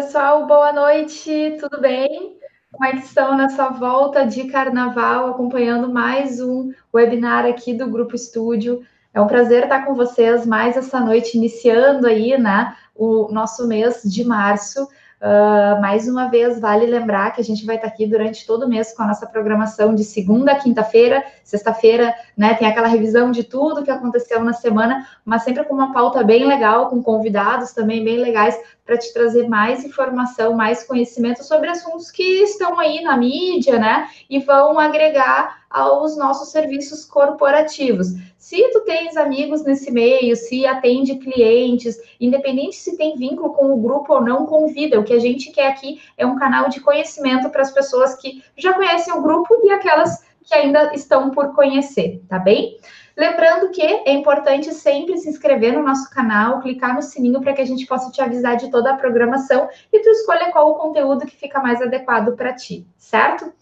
[0.00, 2.38] pessoal, boa noite, tudo bem?
[2.70, 8.14] Como é que estão nessa volta de carnaval, acompanhando mais um webinar aqui do Grupo
[8.14, 8.80] Estúdio?
[9.12, 14.02] É um prazer estar com vocês mais essa noite, iniciando aí, né, o nosso mês
[14.04, 14.88] de março.
[15.20, 18.68] Uh, mais uma vez, vale lembrar que a gente vai estar aqui durante todo o
[18.68, 21.24] mês com a nossa programação de segunda a quinta-feira.
[21.42, 25.92] Sexta-feira, né, tem aquela revisão de tudo que aconteceu na semana, mas sempre com uma
[25.92, 31.42] pauta bem legal, com convidados também bem legais, para te trazer mais informação, mais conhecimento
[31.42, 38.08] sobre assuntos que estão aí na mídia, né, e vão agregar aos nossos serviços corporativos.
[38.38, 43.80] Se tu tens amigos nesse meio, se atende clientes, independente se tem vínculo com o
[43.80, 44.98] grupo ou não, convida.
[44.98, 48.42] O que a gente quer aqui é um canal de conhecimento para as pessoas que
[48.56, 52.78] já conhecem o grupo e aquelas que ainda estão por conhecer, tá bem?
[53.14, 57.60] Lembrando que é importante sempre se inscrever no nosso canal, clicar no sininho para que
[57.60, 61.26] a gente possa te avisar de toda a programação e tu escolha qual o conteúdo
[61.26, 63.52] que fica mais adequado para ti, certo?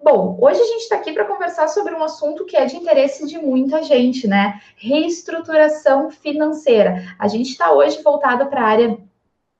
[0.00, 3.26] Bom, hoje a gente está aqui para conversar sobre um assunto que é de interesse
[3.26, 4.60] de muita gente, né?
[4.76, 7.16] Reestruturação financeira.
[7.18, 8.98] A gente está hoje voltado para a área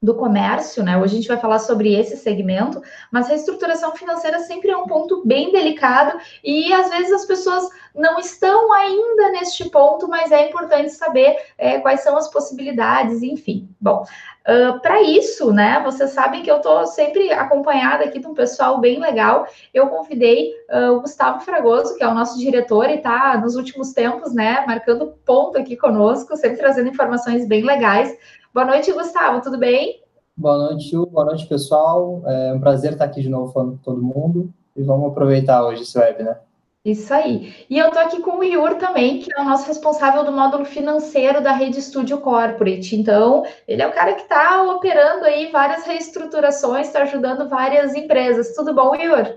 [0.00, 0.96] do comércio, né?
[0.96, 5.22] Hoje a gente vai falar sobre esse segmento, mas reestruturação financeira sempre é um ponto
[5.26, 10.90] bem delicado e às vezes as pessoas não estão ainda neste ponto, mas é importante
[10.90, 13.68] saber é, quais são as possibilidades, enfim.
[13.80, 14.04] Bom,
[14.46, 15.80] uh, para isso, né?
[15.84, 19.48] Vocês sabem que eu estou sempre acompanhada aqui de um pessoal bem legal.
[19.74, 23.92] Eu convidei uh, o Gustavo Fragoso, que é o nosso diretor e está nos últimos
[23.92, 24.64] tempos, né?
[24.64, 28.16] Marcando ponto aqui conosco, sempre trazendo informações bem legais
[28.52, 30.02] Boa noite, Gustavo, tudo bem?
[30.34, 31.04] Boa noite, Ju.
[31.04, 32.22] Boa noite, pessoal.
[32.26, 34.52] É um prazer estar aqui de novo falando com todo mundo.
[34.74, 36.38] E vamos aproveitar hoje esse web, né?
[36.84, 37.54] Isso aí.
[37.68, 40.64] E eu tô aqui com o Yur também, que é o nosso responsável do módulo
[40.64, 42.96] financeiro da Rede Studio Corporate.
[42.96, 48.54] Então, ele é o cara que está operando aí várias reestruturações, está ajudando várias empresas.
[48.54, 49.34] Tudo bom, Yur?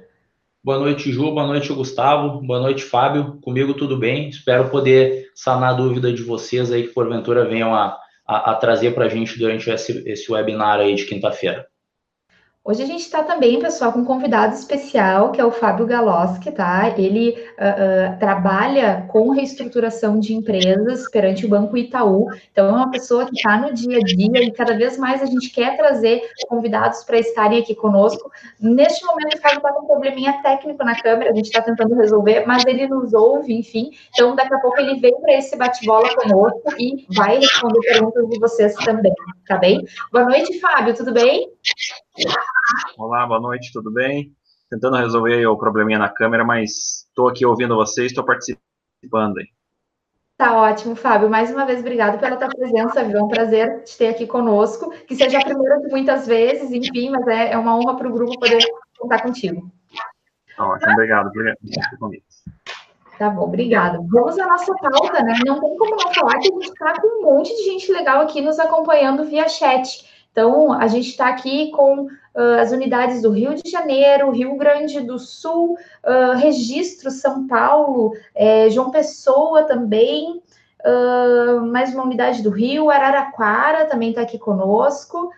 [0.63, 1.31] Boa noite, Ju.
[1.31, 2.39] Boa noite, Gustavo.
[2.41, 3.39] Boa noite, Fábio.
[3.41, 4.29] Comigo tudo bem.
[4.29, 7.99] Espero poder sanar a dúvida de vocês aí que porventura venham a
[8.31, 11.67] a, a trazer para a gente durante esse, esse webinar aí de quinta-feira.
[12.63, 16.51] Hoje a gente está também, pessoal, com um convidado especial, que é o Fábio Galoski,
[16.51, 16.93] tá?
[16.95, 22.27] Ele uh, uh, trabalha com reestruturação de empresas perante o Banco Itaú.
[22.51, 25.25] Então, é uma pessoa que está no dia a dia e cada vez mais a
[25.25, 28.31] gente quer trazer convidados para estarem aqui conosco.
[28.59, 31.95] Neste momento, o Fábio está com um probleminha técnico na câmera, a gente está tentando
[31.95, 33.89] resolver, mas ele nos ouve, enfim.
[34.13, 38.39] Então, daqui a pouco ele vem para esse bate-bola conosco e vai responder perguntas de
[38.39, 39.13] vocês também,
[39.47, 39.83] tá bem?
[40.13, 41.49] Boa noite, Fábio, tudo bem?
[42.97, 44.31] Olá, boa noite, tudo bem?
[44.69, 49.47] Tentando resolver o probleminha na câmera, mas estou aqui ouvindo vocês, estou participando aí.
[50.37, 51.29] Tá ótimo, Fábio.
[51.29, 53.19] Mais uma vez, obrigado pela tua presença, viu?
[53.19, 54.91] É um prazer te ter aqui conosco.
[55.05, 58.13] Que seja a primeira de muitas vezes, enfim, mas é, é uma honra para o
[58.13, 58.63] grupo poder
[58.97, 59.71] contar contigo.
[60.57, 61.27] Tá ótimo, obrigado.
[61.27, 61.57] Obrigado
[63.19, 63.99] Tá bom, obrigada.
[64.09, 65.33] Vamos à nossa pauta, né?
[65.45, 68.21] Não tem como não falar que a gente está com um monte de gente legal
[68.21, 70.10] aqui nos acompanhando via chat.
[70.31, 75.01] Então, a gente está aqui com uh, as unidades do Rio de Janeiro, Rio Grande
[75.01, 80.41] do Sul, uh, Registro São Paulo, é, João Pessoa também,
[80.85, 85.31] uh, mais uma unidade do Rio, Araraquara também está aqui conosco.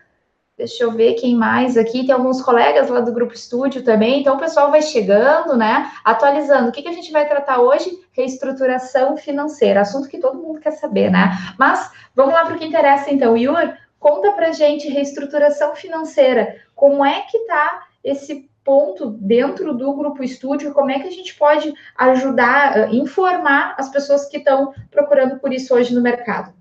[0.56, 2.06] Deixa eu ver quem mais aqui.
[2.06, 4.22] Tem alguns colegas lá do Grupo Estúdio também.
[4.22, 5.92] Então, o pessoal vai chegando, né?
[6.06, 6.70] Atualizando.
[6.70, 7.90] O que, que a gente vai tratar hoje?
[8.12, 9.82] Reestruturação financeira.
[9.82, 11.36] Assunto que todo mundo quer saber, né?
[11.58, 13.36] Mas vamos lá para o que interessa, então.
[13.36, 13.74] Yuri,
[14.04, 16.58] Conta para gente reestruturação financeira.
[16.76, 20.74] Como é que está esse ponto dentro do grupo estúdio?
[20.74, 25.54] Como é que a gente pode ajudar, eh, informar as pessoas que estão procurando por
[25.54, 26.54] isso hoje no mercado?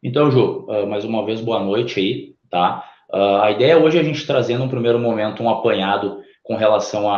[0.00, 2.84] Então, Ju, eh, mais uma vez boa noite aí, tá?
[3.12, 7.12] Eh, a ideia hoje é a gente trazer num primeiro momento um apanhado com relação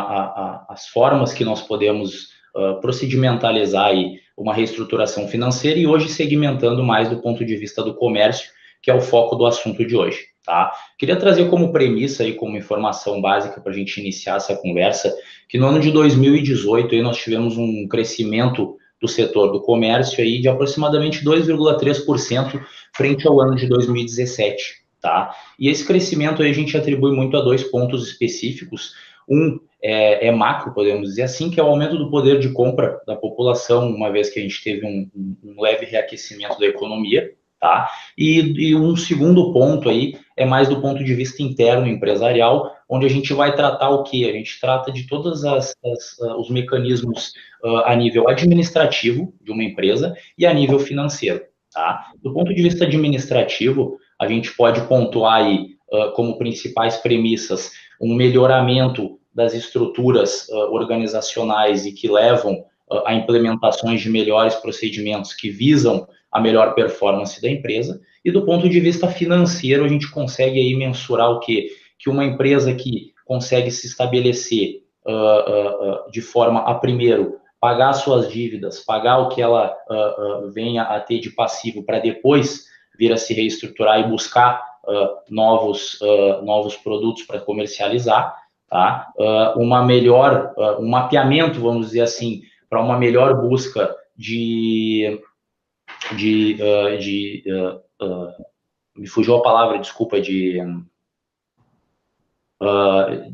[0.67, 2.33] às formas que nós podemos
[2.81, 8.51] procedimentalizar aí uma reestruturação financeira e hoje segmentando mais do ponto de vista do comércio
[8.83, 10.69] que é o foco do assunto de hoje, tá?
[10.99, 15.15] Queria trazer como premissa e como informação básica para a gente iniciar essa conversa,
[15.47, 20.41] que no ano de 2018 aí nós tivemos um crescimento do setor do comércio aí
[20.41, 22.61] de aproximadamente 2,3%
[22.93, 25.33] frente ao ano de 2017, tá?
[25.57, 28.93] E esse crescimento aí a gente atribui muito a dois pontos específicos.
[29.29, 32.99] Um é, é, macro, podemos dizer assim, que é o aumento do poder de compra
[33.07, 35.09] da população, uma vez que a gente teve um,
[35.41, 37.33] um leve reaquecimento da economia,
[37.63, 37.89] Tá?
[38.17, 43.05] E, e, um segundo ponto aí é mais do ponto de vista interno empresarial, onde
[43.05, 44.29] a gente vai tratar o que?
[44.29, 47.31] A gente trata de todos uh, os mecanismos
[47.63, 51.41] uh, a nível administrativo de uma empresa e a nível financeiro.
[51.73, 52.11] Tá?
[52.21, 57.71] Do ponto de vista administrativo, a gente pode pontuar aí uh, como principais premissas
[58.01, 62.65] um melhoramento das estruturas uh, organizacionais e que levam
[63.05, 68.01] a implementações de melhores procedimentos que visam a melhor performance da empresa.
[68.25, 71.69] E do ponto de vista financeiro, a gente consegue aí mensurar o quê?
[71.99, 78.31] Que uma empresa que consegue se estabelecer uh, uh, de forma a, primeiro, pagar suas
[78.31, 79.73] dívidas, pagar o que ela
[80.53, 82.65] venha a ter de passivo para depois
[82.99, 84.61] vir a se reestruturar e buscar
[85.29, 85.97] novos,
[86.43, 88.35] novos produtos para comercializar,
[88.69, 89.13] tá?
[89.55, 95.21] uma melhor, um mapeamento, vamos dizer assim, para uma melhor busca de,
[96.15, 96.53] de,
[96.99, 97.43] de
[98.95, 100.59] me fugiu a palavra, desculpa, de
[102.61, 103.33] uh,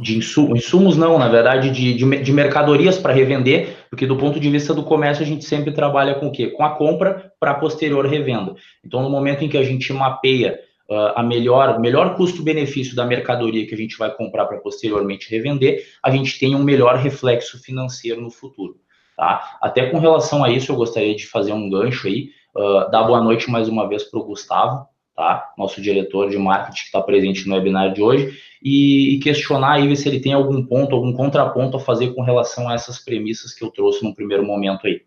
[0.00, 4.48] de insumos, não, na verdade, de, de, de mercadorias para revender, porque do ponto de
[4.48, 6.48] vista do comércio a gente sempre trabalha com o quê?
[6.48, 8.54] Com a compra para posterior revenda.
[8.84, 13.66] Então, no momento em que a gente mapeia uh, a melhor, melhor custo-benefício da mercadoria
[13.66, 18.20] que a gente vai comprar para posteriormente revender, a gente tem um melhor reflexo financeiro
[18.20, 18.76] no futuro.
[19.18, 19.58] Tá?
[19.60, 23.20] Até com relação a isso, eu gostaria de fazer um gancho aí, uh, dar boa
[23.20, 24.86] noite mais uma vez para o Gustavo,
[25.16, 25.52] tá?
[25.58, 29.96] Nosso diretor de marketing que está presente no webinar de hoje, e, e questionar aí
[29.96, 33.64] se ele tem algum ponto, algum contraponto a fazer com relação a essas premissas que
[33.64, 35.02] eu trouxe no primeiro momento aí.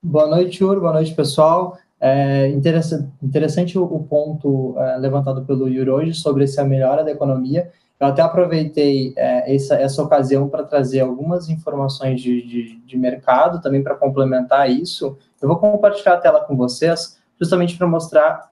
[0.00, 1.76] Boa noite, Yuri, boa noite, pessoal.
[2.00, 7.72] É interessante, interessante o, ponto é, levantado pelo Yuri hoje sobre essa melhora da economia.
[8.00, 13.60] Eu até aproveitei é, essa, essa ocasião para trazer algumas informações de, de, de mercado,
[13.60, 15.18] também para complementar isso.
[15.42, 18.50] Eu vou compartilhar a tela com vocês, justamente para mostrar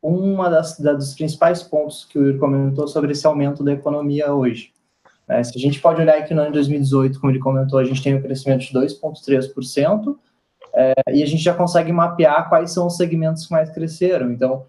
[0.00, 4.32] uma das, da, dos principais pontos que o Yuri comentou sobre esse aumento da economia
[4.32, 4.72] hoje.
[5.28, 7.84] É, se a gente pode olhar aqui no ano de 2018, como ele comentou, a
[7.84, 10.16] gente tem um crescimento de 2,3%,
[10.72, 14.30] é, e a gente já consegue mapear quais são os segmentos que mais cresceram.
[14.30, 14.66] Então,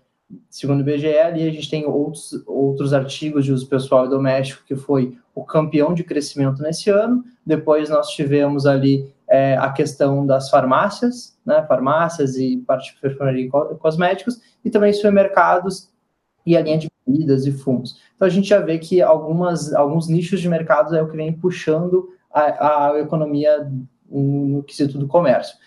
[0.49, 4.63] segundo o IBGE, ali a gente tem outros, outros artigos de uso pessoal e doméstico,
[4.65, 7.23] que foi o campeão de crescimento nesse ano.
[7.45, 13.45] Depois nós tivemos ali é, a questão das farmácias, né, farmácias e parte de perfumaria
[13.45, 15.89] e cosméticos, e também supermercados
[16.45, 17.99] e a linha de bebidas e fumos.
[18.15, 21.33] Então a gente já vê que algumas, alguns nichos de mercado é o que vem
[21.33, 23.69] puxando a, a economia
[24.09, 25.57] no quesito do comércio.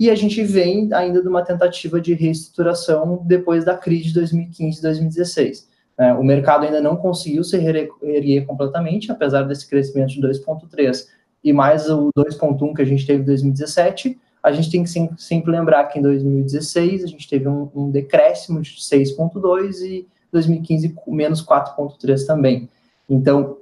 [0.00, 4.78] E a gente vem ainda de uma tentativa de reestruturação depois da crise de 2015
[4.78, 5.68] e 2016.
[5.98, 11.04] É, o mercado ainda não conseguiu se reerguer completamente, apesar desse crescimento de 2,3%
[11.44, 15.50] e mais o 2.1 que a gente teve em 2017, a gente tem que sempre
[15.50, 21.44] lembrar que em 2016 a gente teve um, um decréscimo de 6.2 e 2015 menos
[21.44, 22.70] 4.3 também.
[23.08, 23.58] Então,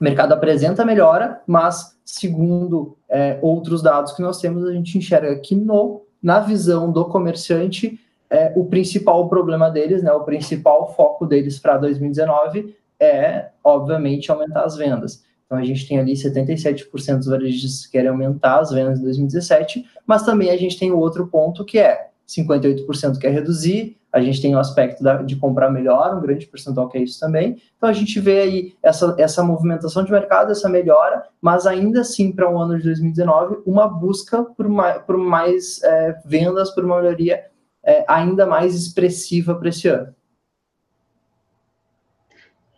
[0.00, 5.36] o mercado apresenta melhora, mas segundo é, outros dados que nós temos, a gente enxerga
[5.36, 7.98] que no, na visão do comerciante,
[8.30, 14.64] é, o principal problema deles, né, o principal foco deles para 2019 é, obviamente, aumentar
[14.64, 15.24] as vendas.
[15.46, 19.84] Então, a gente tem ali 77% dos varejistas que querem aumentar as vendas em 2017,
[20.06, 24.42] mas também a gente tem o outro ponto que é 58% quer reduzir, a gente
[24.42, 27.60] tem o aspecto da, de comprar melhor, um grande percentual que é isso também.
[27.76, 32.32] Então, a gente vê aí essa, essa movimentação de mercado, essa melhora, mas ainda assim,
[32.32, 36.84] para o um ano de 2019, uma busca por mais, por mais é, vendas, por
[36.84, 37.44] uma melhoria
[37.84, 40.14] é, ainda mais expressiva para esse ano.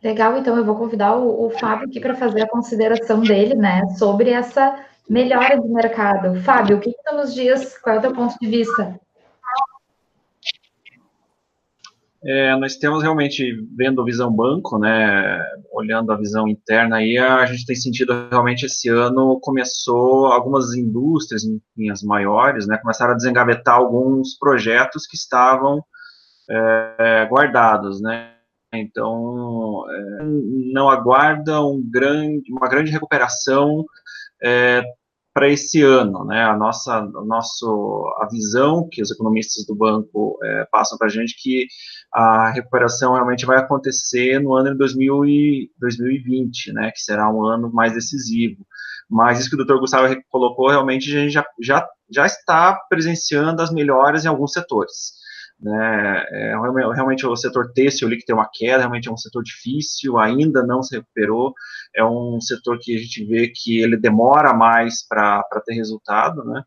[0.02, 3.86] Legal, então eu vou convidar o, o Fábio aqui para fazer a consideração dele, né,
[3.96, 6.40] sobre essa melhora de mercado.
[6.40, 7.78] Fábio, o que, tu nos diz?
[7.78, 8.98] Qual é o teu ponto de vista?
[12.24, 17.66] É, nós temos realmente, vendo visão banco, né, olhando a visão interna aí, a gente
[17.66, 23.74] tem sentido realmente esse ano começou algumas indústrias, em linhas maiores, né, começaram a desengavetar
[23.74, 25.82] alguns projetos que estavam
[26.48, 28.32] é, guardados, né,
[28.72, 30.24] então, é,
[30.72, 33.84] não aguarda um grande, uma grande recuperação
[34.42, 34.82] é,
[35.34, 36.44] para esse ano, né?
[36.44, 41.10] A nossa, a nosso, a visão que os economistas do banco é, passam para a
[41.10, 41.66] gente que
[42.12, 46.90] a recuperação realmente vai acontecer no ano de 2000 e 2020, né?
[46.90, 48.66] Que será um ano mais decisivo.
[49.08, 49.78] Mas isso que o Dr.
[49.78, 55.21] Gustavo colocou, realmente a gente já, já, já está presenciando as melhores em alguns setores.
[55.62, 56.24] Né?
[56.30, 56.54] É,
[56.92, 60.66] realmente o setor têxtil ali que tem uma queda, realmente é um setor difícil, ainda
[60.66, 61.54] não se recuperou,
[61.94, 66.64] é um setor que a gente vê que ele demora mais para ter resultado, né?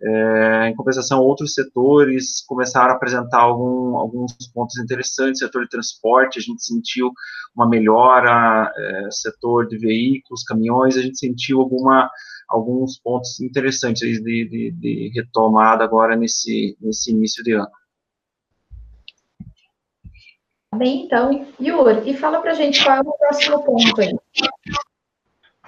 [0.00, 5.40] É, em compensação, outros setores começaram a apresentar algum, alguns pontos interessantes.
[5.40, 7.10] Setor de transporte, a gente sentiu
[7.54, 8.72] uma melhora.
[8.76, 12.08] É, setor de veículos, caminhões, a gente sentiu alguma,
[12.48, 17.68] alguns pontos interessantes de, de, de retomada agora nesse, nesse início de ano.
[20.74, 24.14] Bem, então, Yuri, e fala para a gente qual é o próximo ponto aí.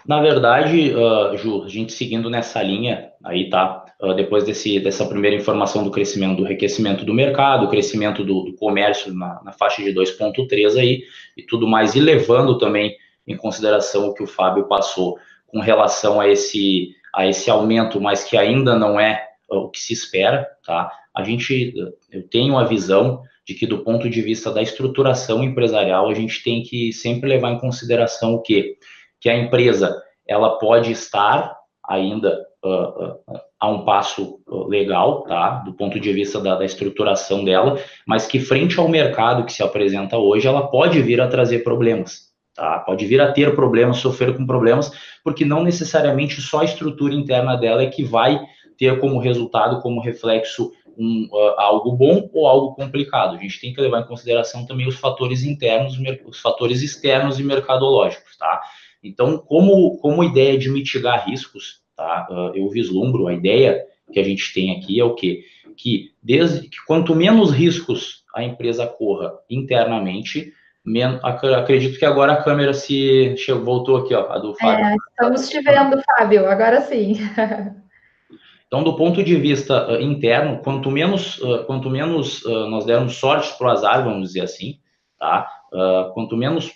[0.06, 3.84] Na verdade, uh, Ju, a gente seguindo nessa linha aí, tá?
[4.00, 8.54] Uh, depois desse, dessa primeira informação do crescimento, do enriquecimento do mercado, crescimento do, do
[8.54, 11.02] comércio na, na, faixa de 2,3 aí
[11.36, 16.20] e tudo mais, e levando também em consideração o que o Fábio passou com relação
[16.20, 20.46] a esse, a esse aumento, mas que ainda não é uh, o que se espera,
[20.64, 20.90] tá?
[21.14, 21.74] A gente,
[22.10, 26.42] eu tenho a visão de que do ponto de vista da estruturação empresarial, a gente
[26.42, 28.76] tem que sempre levar em consideração o quê?
[29.20, 31.56] Que a empresa, ela pode estar
[31.88, 35.62] ainda uh, uh, a um passo legal, tá?
[35.64, 39.62] Do ponto de vista da, da, estruturação dela, mas que frente ao mercado que se
[39.62, 42.78] apresenta hoje, ela pode vir a trazer problemas, tá?
[42.80, 44.92] Pode vir a ter problemas, sofrer com problemas,
[45.24, 48.40] porque não necessariamente só a estrutura interna dela é que vai
[48.78, 53.34] ter como resultado, como reflexo, um, uh, algo bom ou algo complicado.
[53.34, 57.42] A gente tem que levar em consideração também os fatores internos, os fatores externos e
[57.42, 58.60] mercadológicos, tá?
[59.02, 62.28] Então, como, como ideia de mitigar riscos, tá?
[62.30, 65.42] Uh, eu vislumbro a ideia que a gente tem aqui é o quê?
[65.74, 70.52] Que desde que quanto menos riscos a empresa corra internamente,
[70.84, 74.84] men, acredito que agora a câmera se chegou, voltou aqui, ó, a do Fábio.
[74.84, 77.16] É, estamos te vendo, Fábio, agora sim.
[78.70, 83.16] Então, do ponto de vista uh, interno, quanto menos, uh, quanto menos uh, nós dermos
[83.16, 84.78] sorte para o azar, vamos dizer assim,
[85.18, 85.48] tá?
[86.14, 86.74] quanto menos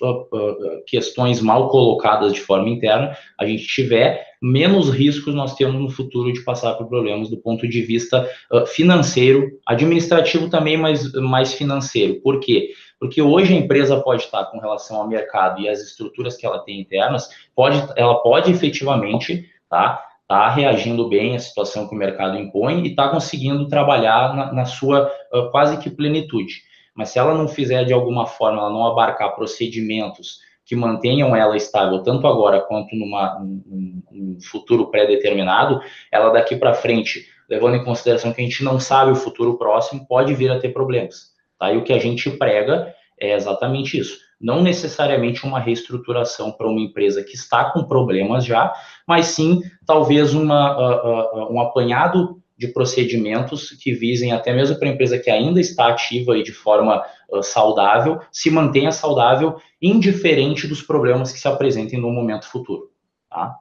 [0.87, 6.33] questões mal colocadas de forma interna a gente tiver, menos riscos nós temos no futuro
[6.33, 8.25] de passar por problemas do ponto de vista
[8.69, 12.21] financeiro, administrativo também, mas mais financeiro.
[12.21, 12.71] Por quê?
[13.01, 16.61] Porque hoje a empresa pode estar com relação ao mercado e as estruturas que ela
[16.61, 20.01] tem internas, pode, ela pode efetivamente, tá?
[20.25, 24.65] Está reagindo bem à situação que o mercado impõe e está conseguindo trabalhar na, na
[24.65, 26.63] sua uh, quase que plenitude.
[26.95, 31.57] Mas se ela não fizer de alguma forma, ela não abarcar procedimentos que mantenham ela
[31.57, 37.85] estável tanto agora quanto numa um, um futuro pré-determinado, ela daqui para frente, levando em
[37.85, 41.35] consideração que a gente não sabe o futuro próximo, pode vir a ter problemas.
[41.59, 41.71] Tá?
[41.71, 46.79] E o que a gente prega é exatamente isso não necessariamente uma reestruturação para uma
[46.79, 48.75] empresa que está com problemas já,
[49.09, 54.87] mas sim talvez uma, uh, uh, um apanhado de procedimentos que visem até mesmo para
[54.87, 60.69] a empresa que ainda está ativa e de forma uh, saudável, se mantenha saudável, indiferente
[60.69, 62.91] dos problemas que se apresentem no momento futuro.
[63.31, 63.59] Tá?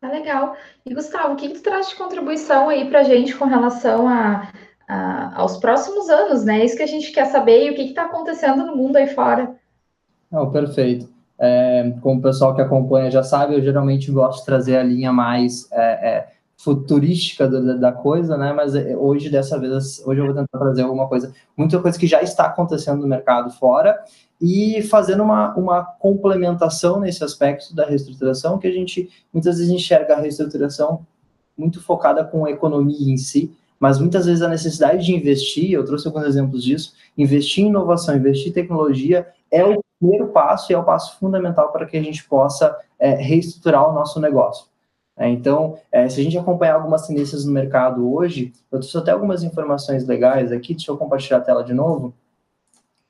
[0.00, 0.56] Tá legal.
[0.84, 4.52] E Gustavo, o que, tu traz de contribuição aí para a gente com relação a
[5.34, 6.60] aos próximos anos, né?
[6.60, 9.06] É isso que a gente quer saber e o que está acontecendo no mundo aí
[9.08, 9.54] fora.
[10.30, 11.08] Não, perfeito.
[11.38, 15.12] É, como o pessoal que acompanha já sabe, eu geralmente gosto de trazer a linha
[15.12, 18.52] mais é, é, futurística da, da, coisa, né?
[18.52, 22.06] Mas é, hoje, dessa vez, hoje eu vou tentar trazer alguma coisa, muita coisa que
[22.06, 24.02] já está acontecendo no mercado fora
[24.40, 30.14] e fazendo uma, uma complementação nesse aspecto da reestruturação, que a gente muitas vezes enxerga
[30.14, 31.06] a reestruturação
[31.56, 35.84] muito focada com a economia em si, mas muitas vezes a necessidade de investir, eu
[35.84, 40.74] trouxe alguns exemplos disso, investir em inovação, investir em tecnologia é o primeiro passo e
[40.74, 44.66] é o passo fundamental para que a gente possa é, reestruturar o nosso negócio.
[45.16, 49.10] É, então, é, se a gente acompanhar algumas tendências no mercado hoje, eu trouxe até
[49.10, 52.14] algumas informações legais aqui, deixa eu compartilhar a tela de novo,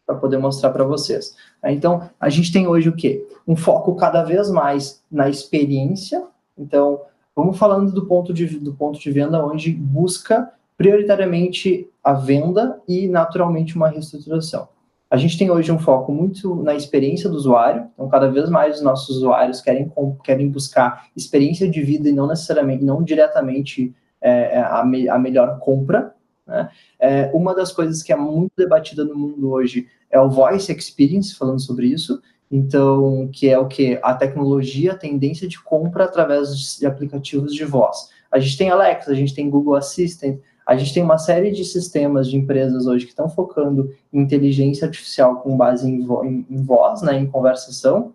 [0.06, 1.36] para poder mostrar para vocês.
[1.62, 3.26] É, então, a gente tem hoje o quê?
[3.46, 6.24] Um foco cada vez mais na experiência,
[6.56, 7.02] então,
[7.38, 13.06] vamos falando do ponto de, do ponto de venda onde busca prioritariamente a venda e,
[13.06, 14.68] naturalmente, uma reestruturação.
[15.08, 18.76] A gente tem hoje um foco muito na experiência do usuário, então cada vez mais
[18.78, 19.90] os nossos usuários querem,
[20.24, 25.16] querem buscar experiência de vida e não necessariamente, não diretamente é, é, a, me, a
[25.16, 26.12] melhor compra.
[26.44, 26.68] Né?
[26.98, 31.36] É, uma das coisas que é muito debatida no mundo hoje é o voice experience,
[31.36, 33.98] falando sobre isso, então, que é o que?
[34.02, 38.10] A tecnologia, a tendência de compra através de aplicativos de voz.
[38.30, 41.64] A gente tem Alexa, a gente tem Google Assistant, a gente tem uma série de
[41.64, 46.46] sistemas de empresas hoje que estão focando em inteligência artificial com base em, vo em,
[46.50, 48.12] em voz, né, em conversação,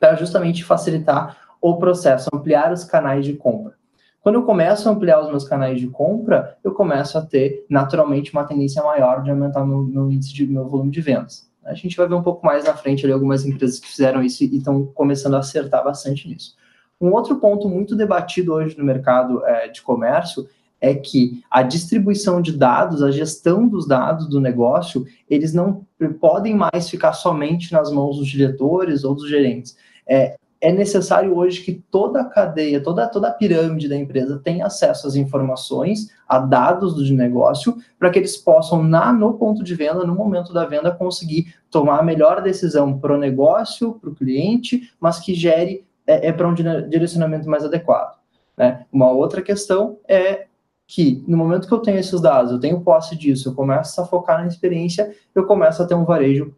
[0.00, 3.74] para justamente facilitar o processo, ampliar os canais de compra.
[4.22, 8.32] Quando eu começo a ampliar os meus canais de compra, eu começo a ter naturalmente
[8.32, 11.51] uma tendência maior de aumentar meu, meu índice de meu volume de vendas.
[11.64, 14.42] A gente vai ver um pouco mais na frente ali algumas empresas que fizeram isso
[14.44, 16.56] e estão começando a acertar bastante nisso.
[17.00, 20.48] Um outro ponto muito debatido hoje no mercado é, de comércio
[20.80, 25.86] é que a distribuição de dados, a gestão dos dados do negócio, eles não
[26.20, 29.76] podem mais ficar somente nas mãos dos diretores ou dos gerentes.
[30.04, 34.64] É, é necessário hoje que toda a cadeia, toda, toda a pirâmide da empresa tenha
[34.64, 39.74] acesso às informações, a dados do negócio, para que eles possam, na, no ponto de
[39.74, 44.14] venda, no momento da venda, conseguir tomar a melhor decisão para o negócio, para o
[44.14, 48.16] cliente, mas que gere é, é para um direcionamento mais adequado.
[48.56, 48.86] Né?
[48.92, 50.46] Uma outra questão é
[50.86, 54.06] que no momento que eu tenho esses dados, eu tenho posse disso, eu começo a
[54.06, 56.54] focar na experiência, eu começo a ter um varejo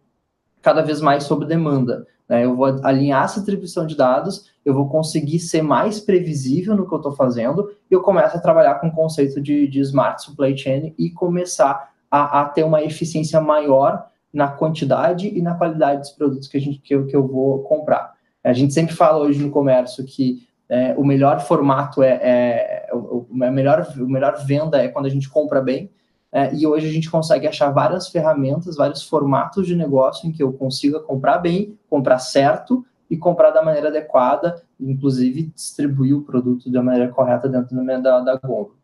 [0.60, 2.06] cada vez mais sob demanda.
[2.28, 2.44] Né?
[2.44, 6.94] Eu vou alinhar essa atribuição de dados, eu vou conseguir ser mais previsível no que
[6.94, 10.56] eu estou fazendo, e eu começo a trabalhar com o conceito de, de smart supply
[10.56, 16.10] chain e começar a, a, ter uma eficiência maior na quantidade e na qualidade dos
[16.10, 18.14] produtos que, a gente, que, eu, que eu vou comprar.
[18.42, 23.26] A gente sempre fala hoje no comércio que é, o melhor formato é, é, o,
[23.42, 25.90] a melhor, o melhor venda é quando a gente compra bem,
[26.34, 30.42] é, e hoje a gente consegue achar várias ferramentas, vários formatos de negócio em que
[30.42, 36.68] eu consiga comprar bem, comprar certo e comprar da maneira adequada, inclusive distribuir o produto
[36.72, 38.74] da maneira correta dentro da, da Gombo.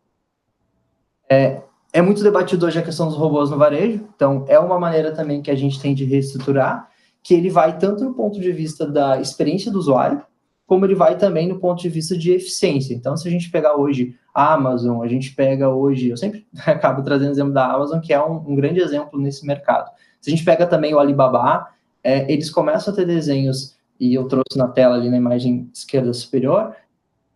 [1.28, 1.60] É,
[1.92, 5.42] é muito debatido hoje a questão dos robôs no varejo, então é uma maneira também
[5.42, 6.88] que a gente tem de reestruturar,
[7.20, 10.22] que ele vai tanto no ponto de vista da experiência do usuário,
[10.70, 12.94] como ele vai também no ponto de vista de eficiência.
[12.94, 17.02] Então, se a gente pegar hoje a Amazon, a gente pega hoje, eu sempre acabo
[17.02, 19.90] trazendo o exemplo da Amazon, que é um, um, grande exemplo nesse mercado.
[20.20, 21.70] Se a gente pega também o Alibaba,
[22.04, 26.12] é, eles começam a ter desenhos, e eu trouxe na tela ali na imagem esquerda
[26.12, 26.72] superior,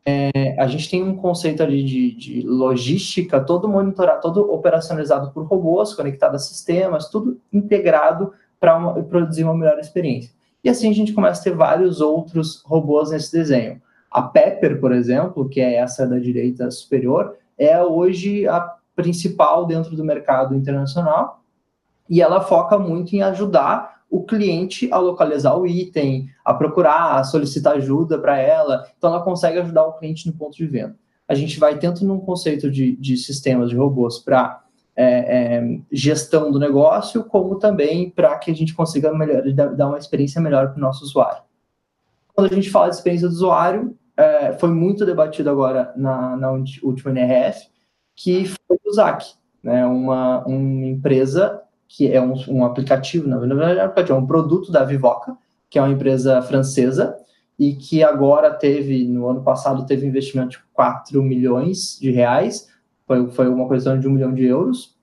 [0.06, 5.44] é, a gente tem um conceito ali de, de logística, todo monitorado, todo operacionalizado por
[5.44, 10.30] robôs, conectado a sistemas, tudo integrado para produzir uma melhor experiência.
[10.64, 13.80] E assim a gente começa a ter vários outros robôs nesse desenho.
[14.10, 19.94] A Pepper, por exemplo, que é essa da direita superior, é hoje a principal dentro
[19.94, 21.42] do mercado internacional
[22.08, 27.24] e ela foca muito em ajudar o cliente a localizar o item, a procurar, a
[27.24, 28.86] solicitar ajuda para ela.
[28.96, 30.96] Então, ela consegue ajudar o cliente no ponto de venda.
[31.26, 34.63] A gente vai tanto num conceito de, de sistemas de robôs para
[34.96, 39.98] é, é, gestão do negócio, como também para que a gente consiga melhor, dar uma
[39.98, 41.42] experiência melhor para o nosso usuário.
[42.34, 46.50] Quando a gente fala de experiência do usuário, é, foi muito debatido agora na, na
[46.52, 47.68] última NRF,
[48.14, 54.10] que foi o ZAC, né, uma, uma empresa que é um, um aplicativo, na verdade
[54.10, 55.36] é um produto da Vivoca,
[55.70, 57.16] que é uma empresa francesa,
[57.58, 62.68] e que agora teve, no ano passado, teve investimento de 4 milhões de reais,
[63.06, 64.94] foi, foi uma questão de um milhão de euros,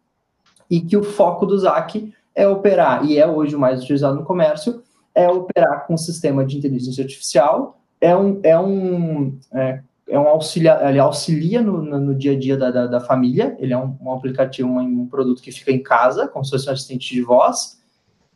[0.69, 4.23] e que o foco do ZAC é operar, e é hoje o mais utilizado no
[4.23, 4.81] comércio,
[5.13, 10.27] é operar com um sistema de inteligência artificial, é um, é um, é, é um
[10.27, 13.77] auxiliar, ele auxilia no, no, no dia a dia da, da, da, família, ele é
[13.77, 17.13] um, um aplicativo, um, um, produto que fica em casa, como se fosse um assistente
[17.13, 17.80] de voz,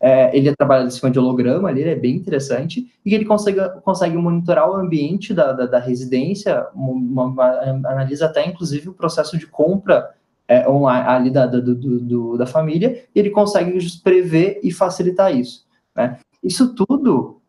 [0.01, 3.59] é, ele trabalha em cima de holograma ali, ele é bem interessante, e ele consegue,
[3.81, 7.49] consegue monitorar o ambiente da, da, da residência, uma, uma,
[7.89, 10.13] analisa até, inclusive, o processo de compra
[10.47, 15.35] é, online, ali da, do, do, do, da família, e ele consegue prever e facilitar
[15.35, 15.65] isso.
[15.95, 16.17] Né?
[16.43, 17.41] Isso tudo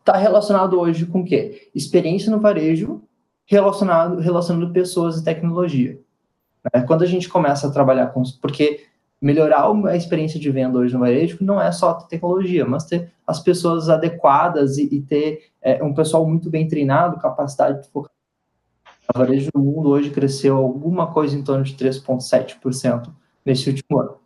[0.00, 1.70] está relacionado hoje com o quê?
[1.74, 3.02] Experiência no varejo
[3.46, 5.98] relacionado, relacionando pessoas e tecnologia.
[6.74, 6.82] Né?
[6.82, 8.22] Quando a gente começa a trabalhar com...
[8.40, 8.87] Porque
[9.20, 13.40] melhorar a experiência de venda hoje no varejo não é só tecnologia, mas ter as
[13.40, 18.12] pessoas adequadas e, e ter é, um pessoal muito bem treinado, capacidade de focar.
[19.14, 23.10] O varejo no mundo hoje cresceu alguma coisa em torno de 3,7%
[23.44, 24.16] nesse último ano.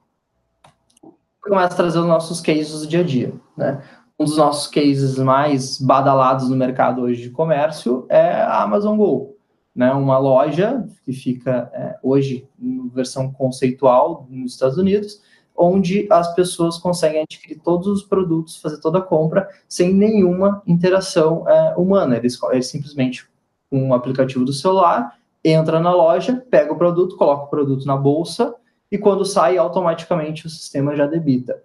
[1.40, 3.82] Começa a trazer os nossos cases do dia a dia, né?
[4.18, 9.31] Um dos nossos cases mais badalados no mercado hoje de comércio é a Amazon Go
[9.74, 15.20] né, uma loja que fica é, hoje em versão conceitual nos Estados Unidos,
[15.56, 21.48] onde as pessoas conseguem adquirir todos os produtos, fazer toda a compra sem nenhuma interação
[21.48, 22.16] é, humana.
[22.16, 23.26] Eles, simplesmente
[23.70, 28.54] um aplicativo do celular entra na loja, pega o produto, coloca o produto na bolsa
[28.90, 31.62] e quando sai automaticamente o sistema já debita.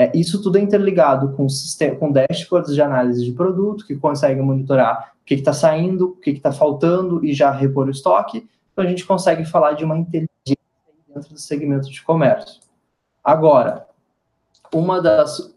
[0.00, 4.44] É, isso tudo é interligado com, sistema, com dashboards de análise de produto, que conseguem
[4.44, 8.48] monitorar o que está saindo, o que está faltando e já repor o estoque.
[8.72, 10.56] Então, a gente consegue falar de uma inteligência
[11.12, 12.60] dentro do segmento de comércio.
[13.24, 13.88] Agora,
[14.72, 15.52] uma das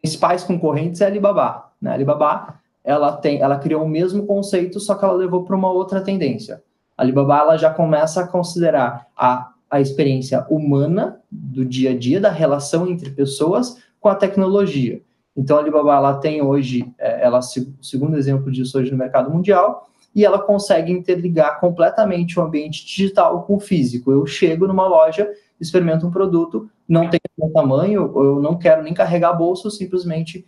[0.00, 1.72] principais concorrentes é a Alibaba.
[1.82, 1.90] Né?
[1.90, 5.72] A Alibaba ela, tem, ela criou o mesmo conceito, só que ela levou para uma
[5.72, 6.62] outra tendência.
[6.96, 12.20] A Alibaba ela já começa a considerar a a experiência humana do dia a dia,
[12.20, 15.02] da relação entre pessoas com a tecnologia.
[15.36, 19.32] Então, a Alibaba ela tem hoje, é, ela o segundo exemplo disso hoje no mercado
[19.32, 24.12] mundial, e ela consegue interligar completamente o ambiente digital com o físico.
[24.12, 25.28] Eu chego numa loja,
[25.60, 27.18] experimento um produto, não tem
[27.52, 29.32] tamanho, eu não quero nem carregar
[29.66, 30.46] eu simplesmente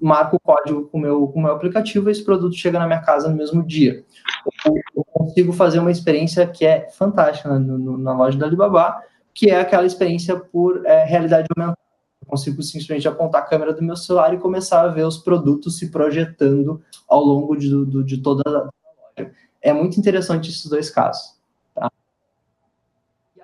[0.00, 3.00] marco o código com o meu, com meu aplicativo e esse produto chega na minha
[3.00, 4.04] casa no mesmo dia.
[4.64, 9.02] Eu, consigo fazer uma experiência que é fantástica na, no, na loja da Alibaba,
[9.34, 11.78] que é aquela experiência por é, realidade aumentada.
[12.22, 15.78] Eu consigo simplesmente apontar a câmera do meu celular e começar a ver os produtos
[15.78, 19.32] se projetando ao longo de, do, de toda a loja.
[19.60, 21.35] É muito interessante esses dois casos.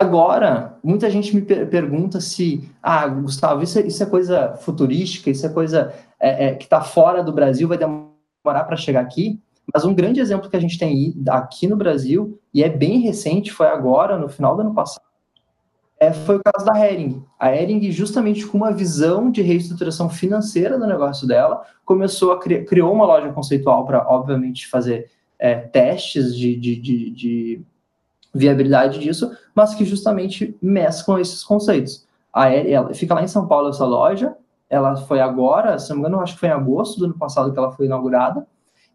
[0.02, 5.30] Agora, muita gente me per pergunta se, ah, Gustavo, isso é, isso é coisa futurística,
[5.30, 9.40] isso é coisa é, é, que está fora do Brasil, vai demorar para chegar aqui.
[9.72, 13.52] Mas um grande exemplo que a gente tem aqui no Brasil, e é bem recente,
[13.52, 15.04] foi agora, no final do ano passado,
[16.00, 17.22] é, foi o caso da Hering.
[17.38, 22.92] A Hering, justamente com uma visão de reestruturação financeira do negócio dela, começou a criou
[22.92, 27.62] uma loja conceitual para, obviamente, fazer é, testes de, de, de, de
[28.34, 32.06] viabilidade disso, mas que justamente mesclam esses conceitos.
[32.32, 34.34] A ela fica lá em São Paulo essa loja,
[34.70, 37.52] ela foi agora, se não me engano, acho que foi em agosto do ano passado
[37.52, 38.46] que ela foi inaugurada,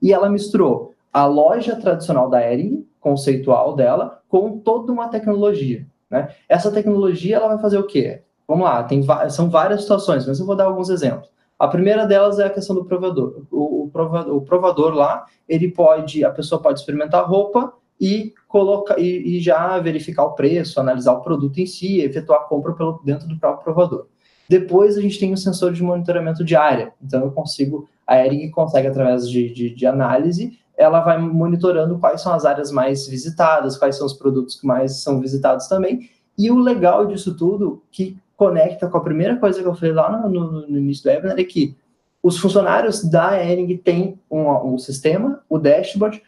[0.01, 5.85] e ela misturou a loja tradicional da Ering, conceitual dela, com toda uma tecnologia.
[6.09, 6.29] Né?
[6.49, 8.23] Essa tecnologia ela vai fazer o quê?
[8.47, 11.29] Vamos lá, tem, são várias situações, mas eu vou dar alguns exemplos.
[11.59, 13.43] A primeira delas é a questão do provador.
[13.51, 18.99] O, o, provador, o provador lá, ele pode, a pessoa pode experimentar roupa e colocar
[18.99, 23.01] e, e, já verificar o preço, analisar o produto em si, efetuar a compra pelo,
[23.03, 24.07] dentro do próprio provador.
[24.47, 26.93] Depois a gente tem o sensor de monitoramento de área.
[27.03, 32.21] Então eu consigo, a Ering consegue através de, de, de, análise, ela vai monitorando quais
[32.21, 36.09] são as áreas mais visitadas, quais são os produtos que mais são visitados também.
[36.37, 40.11] E o legal disso tudo, que conecta com a primeira coisa que eu falei lá
[40.11, 41.75] no, no, no início do webinar, é que
[42.21, 46.21] os funcionários da Ering têm um, um sistema, o dashboard,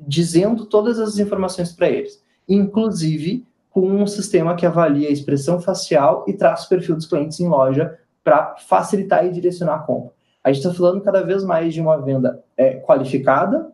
[0.00, 6.24] dizendo todas as informações para eles, inclusive com um sistema que avalia a expressão facial
[6.26, 10.12] e traz o perfil dos clientes em loja para facilitar e direcionar a compra.
[10.42, 13.72] A gente está falando cada vez mais de uma venda é, qualificada,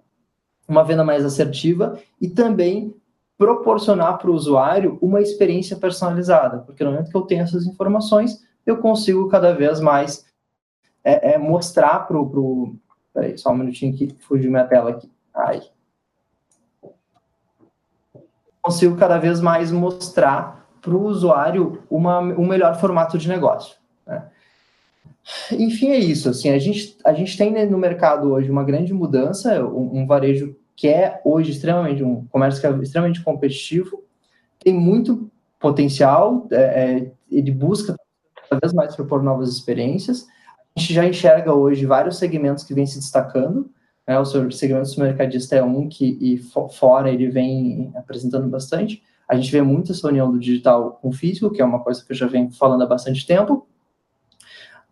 [0.69, 2.95] uma venda mais assertiva e também
[3.37, 8.43] proporcionar para o usuário uma experiência personalizada, porque no momento que eu tenho essas informações,
[8.65, 10.25] eu consigo cada vez mais
[11.03, 12.29] é, é, mostrar para o.
[12.29, 12.77] Pro...
[13.13, 15.11] Peraí, só um minutinho que fugiu minha tela aqui.
[15.35, 15.63] Ai
[18.65, 23.77] consigo cada vez mais mostrar para o usuário uma, um melhor formato de negócio.
[24.07, 24.25] Né?
[25.53, 26.31] Enfim, é isso.
[26.31, 30.57] Assim, a, gente, a gente tem no mercado hoje uma grande mudança, um, um varejo
[30.75, 34.03] que é hoje extremamente, um comércio que é extremamente competitivo,
[34.59, 37.95] tem muito potencial, é, é, ele busca
[38.49, 40.27] cada vez mais propor novas experiências.
[40.75, 43.71] A gente já enxerga hoje vários segmentos que vêm se destacando,
[44.07, 46.39] né, o segmento mercadista é um que, e
[46.73, 49.03] fora, ele vem apresentando bastante.
[49.29, 52.05] A gente vê muito essa união do digital com o físico, que é uma coisa
[52.05, 53.67] que eu já venho falando há bastante tempo.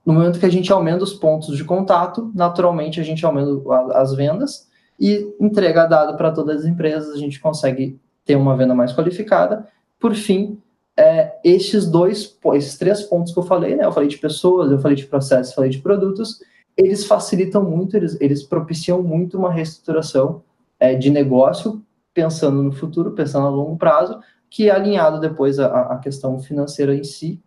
[0.04, 3.52] No momento que a gente aumenta os pontos de contato, naturalmente a gente aumenta
[3.94, 8.74] as vendas e entrega dado para todas as empresas, a gente consegue ter uma venda
[8.74, 9.68] mais qualificada.
[10.00, 10.60] Por fim,
[10.96, 13.84] é, esses dois, esses três pontos que eu falei, né?
[13.84, 16.40] Eu falei de pessoas, eu falei de processos, falei de produtos,
[16.76, 20.42] eles facilitam muito, eles, eles propiciam muito uma reestruturação
[20.78, 21.82] é, de negócio,
[22.14, 27.40] pensando no futuro, pensando a longo prazo, que alinhado depois à, questão financeira em si,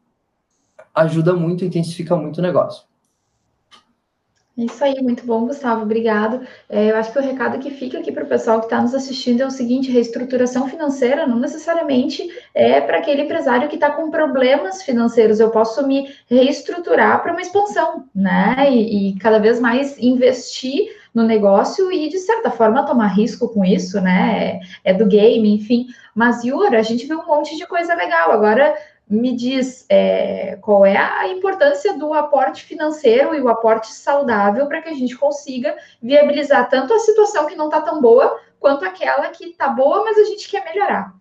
[0.93, 2.87] ajuda muito, intensifica muito o negócio.
[4.57, 6.47] Isso aí, muito bom, Gustavo, obrigado.
[6.69, 8.95] É, eu acho que o recado que fica aqui para o pessoal que está nos
[8.95, 14.09] assistindo é o seguinte: reestruturação financeira não necessariamente é para aquele empresário que está com
[14.09, 15.41] problemas financeiros.
[15.41, 18.69] Eu posso me reestruturar para uma expansão, né?
[18.71, 23.65] E, e, cada vez mais investir no negócio e, de certa forma, tomar risco com
[23.65, 24.61] isso, né?
[24.85, 25.87] É, é do game, enfim.
[26.13, 28.31] Mas, Yura, a gente viu um monte de coisa legal.
[28.31, 28.73] Agora
[29.09, 34.81] me diz é, qual é a importância do aporte financeiro e o aporte saudável para
[34.81, 39.29] que a gente consiga viabilizar tanto a situação que não está tão boa, quanto aquela
[39.29, 41.13] que está boa, mas a gente quer melhorar.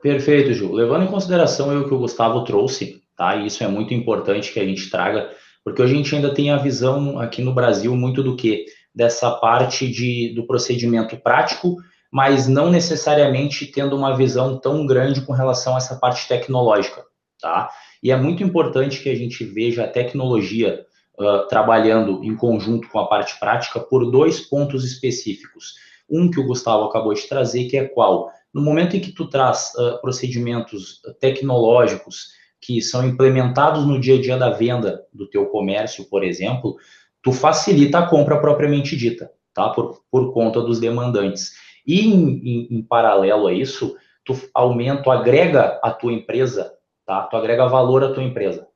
[0.00, 0.72] Perfeito, Ju.
[0.72, 3.36] Levando em consideração o que o Gustavo trouxe, tá?
[3.36, 5.30] E isso é muito importante que a gente traga,
[5.64, 8.64] porque a gente ainda tem a visão aqui no Brasil muito do que?
[8.94, 11.76] Dessa parte de, do procedimento prático
[12.12, 17.02] mas não necessariamente tendo uma visão tão grande com relação a essa parte tecnológica,
[17.40, 17.70] tá?
[18.02, 20.84] E é muito importante que a gente veja a tecnologia
[21.18, 25.74] uh, trabalhando em conjunto com a parte prática por dois pontos específicos.
[26.10, 28.30] Um que o Gustavo acabou de trazer, que é qual?
[28.52, 34.20] No momento em que tu traz uh, procedimentos tecnológicos que são implementados no dia a
[34.20, 36.76] dia da venda do teu comércio, por exemplo,
[37.22, 39.70] tu facilita a compra propriamente dita, tá?
[39.70, 41.52] Por, por conta dos demandantes.
[41.86, 46.72] E em, em, em paralelo a isso, tu aumenta, tu agrega a tua empresa,
[47.06, 47.22] tá?
[47.22, 48.66] Tu agrega valor à tua empresa.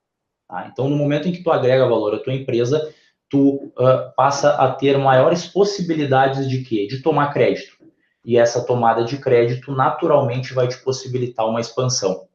[0.48, 0.68] Tá?
[0.70, 2.92] Então, no momento em que tu agrega valor à tua empresa,
[3.28, 6.86] tu uh, passa a ter maiores possibilidades de quê?
[6.86, 7.76] De tomar crédito.
[8.24, 12.26] E essa tomada de crédito naturalmente vai te possibilitar uma expansão.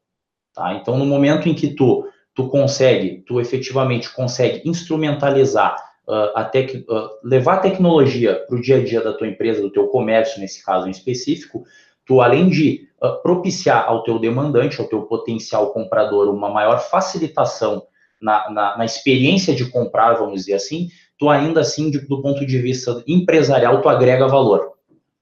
[0.53, 0.73] Tá?
[0.73, 5.75] Então, no momento em que tu, tu consegue, tu efetivamente consegue instrumentalizar
[6.07, 9.61] uh, a tec, uh, levar a tecnologia para o dia a dia da tua empresa,
[9.61, 11.63] do teu comércio, nesse caso em específico,
[12.05, 17.83] tu além de uh, propiciar ao teu demandante, ao teu potencial comprador, uma maior facilitação
[18.21, 22.45] na, na, na, experiência de comprar, vamos dizer assim, tu ainda assim, de, do ponto
[22.45, 24.73] de vista empresarial, tu agrega valor,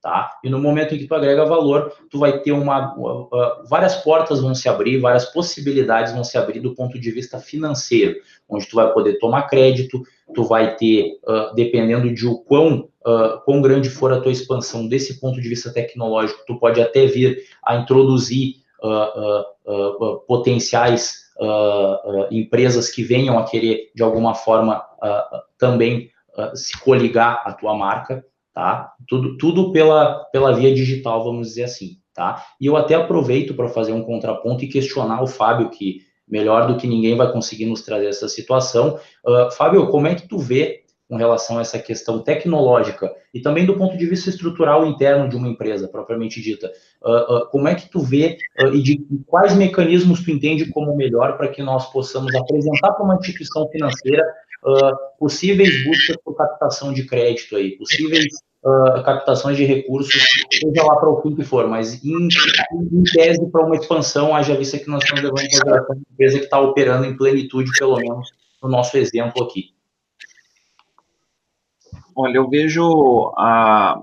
[0.02, 0.38] tá?
[0.44, 2.96] E no momento em que tu agrega valor, tu vai ter uma,
[3.70, 8.16] várias portas vão se abrir, várias possibilidades vão se abrir do ponto de vista financeiro,
[8.50, 10.02] onde tu vai poder tomar crédito,
[10.34, 12.88] tu vai ter, uh, dependendo de o quão,
[13.44, 17.40] quão grande for a tua expansão desse ponto de vista tecnológico, tu pode até vir
[17.66, 18.58] a introduzir
[20.28, 26.12] potenciais uh, uh, empresas que venham a querer, de alguma forma, uh, também
[26.54, 28.94] se coligar à tua marca, tá?
[29.06, 32.46] Tudo, tudo pela, pela via digital, vamos dizer assim, tá?
[32.62, 35.98] E eu até aproveito para fazer um contraponto e questionar o Fábio, que
[36.30, 39.00] melhor do que ninguém vai conseguir nos trazer essa situação.
[39.58, 43.76] Fábio, como é que tu vê com relação a essa questão tecnológica e também do
[43.76, 46.72] ponto de vista estrutural interno de uma empresa, propriamente dita.
[47.02, 50.96] Uh, uh, como é que tu vê uh, e de quais mecanismos tu entende como
[50.96, 54.24] melhor para que nós possamos apresentar para uma instituição financeira
[55.18, 58.26] possíveis buscas por captação de crédito aí, possíveis
[59.06, 63.66] captações de recursos, seja lá para o fim que for, mas em, em tese para
[63.66, 67.06] uma expansão, haja vista que nós estamos levando em consideração uma empresa que está operando
[67.06, 68.30] em plenitude, pelo menos
[68.62, 69.74] no nosso exemplo aqui.
[72.16, 74.02] Olha, eu vejo a,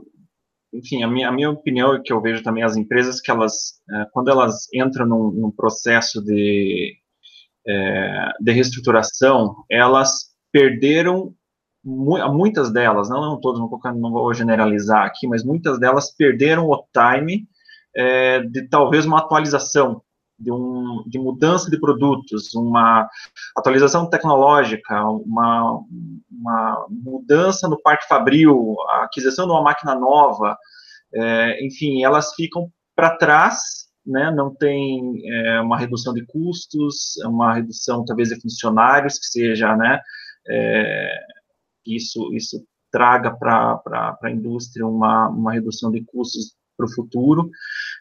[0.72, 3.80] enfim, a minha, a minha opinião é que eu vejo também as empresas que elas,
[3.90, 6.96] é, quando elas entram num, num processo de,
[7.66, 11.34] é, de reestruturação, elas perderam,
[11.86, 17.46] muitas delas, não, não todas, não, vou generalizar aqui, mas muitas delas perderam o time
[17.94, 20.02] é, de talvez uma atualização
[20.38, 23.08] de, um, de mudança de produtos, uma
[23.56, 25.80] atualização tecnológica, uma,
[26.30, 30.58] uma mudança no parque fabril, a aquisição de uma máquina nova,
[31.14, 37.54] é, enfim, elas ficam para trás, né, não tem é, uma redução de custos, uma
[37.54, 40.00] redução talvez de funcionários, que seja, né,
[40.48, 41.18] é,
[41.86, 47.50] isso, isso traga para a indústria uma, uma redução de custos para o futuro.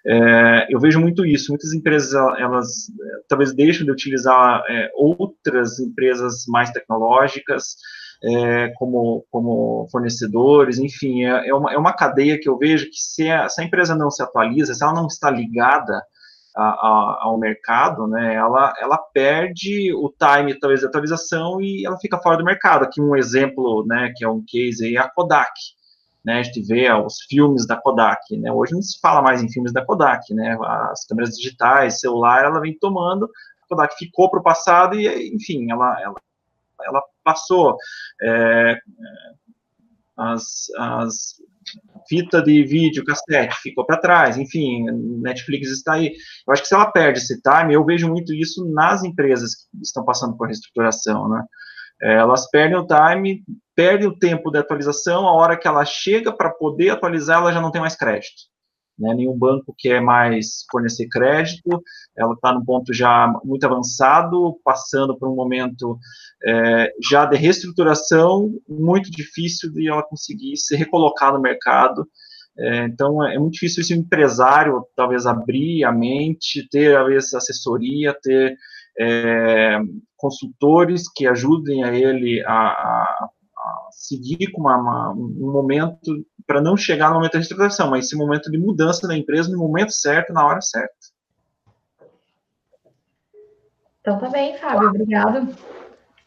[0.05, 1.51] É, eu vejo muito isso.
[1.51, 7.75] Muitas empresas elas é, talvez deixam de utilizar é, outras empresas mais tecnológicas
[8.23, 10.77] é, como, como fornecedores.
[10.77, 13.65] Enfim, é, é, uma, é uma cadeia que eu vejo que se a, se a
[13.65, 16.01] empresa não se atualiza, se ela não está ligada
[16.61, 22.17] a, ao mercado, né, ela, ela perde o time, talvez, de atualização e ela fica
[22.17, 22.83] fora do mercado.
[22.83, 25.51] Aqui um exemplo, né, que é um case aí, é a Kodak
[26.25, 29.51] né, a gente vê os filmes da Kodak, né, hoje não se fala mais em
[29.51, 30.57] filmes da Kodak, né,
[30.89, 35.71] as câmeras digitais, celular, ela vem tomando, a Kodak ficou para o passado e, enfim,
[35.71, 36.15] ela, ela,
[36.83, 37.77] ela passou
[38.23, 38.79] é,
[40.17, 41.35] as, as
[42.07, 44.85] fita de vídeo, cassete, ficou para trás, enfim,
[45.21, 46.13] Netflix está aí.
[46.47, 49.81] Eu acho que se ela perde esse time, eu vejo muito isso nas empresas que
[49.81, 51.43] estão passando por reestruturação, né,
[52.01, 53.43] é, elas perdem o time,
[53.75, 57.61] perdem o tempo de atualização, a hora que ela chega para poder atualizar, ela já
[57.61, 58.54] não tem mais crédito.
[58.97, 59.13] Né?
[59.13, 61.81] Nenhum banco quer mais fornecer crédito,
[62.17, 65.97] ela está num ponto já muito avançado, passando por um momento
[66.45, 72.07] é, já de reestruturação, muito difícil de ela conseguir se recolocar no mercado.
[72.57, 78.17] É, então, é, é muito difícil esse empresário, talvez, abrir a mente, ter, talvez, assessoria,
[78.21, 78.55] ter
[78.97, 79.77] é,
[80.15, 83.29] consultores que ajudem a ele a, a,
[83.91, 88.15] seguir com uma, uma, um momento, para não chegar no momento de reestruturação, mas esse
[88.15, 90.93] momento de mudança da empresa no momento certo, na hora certa.
[94.01, 95.55] Então tá bem, Fábio, obrigado.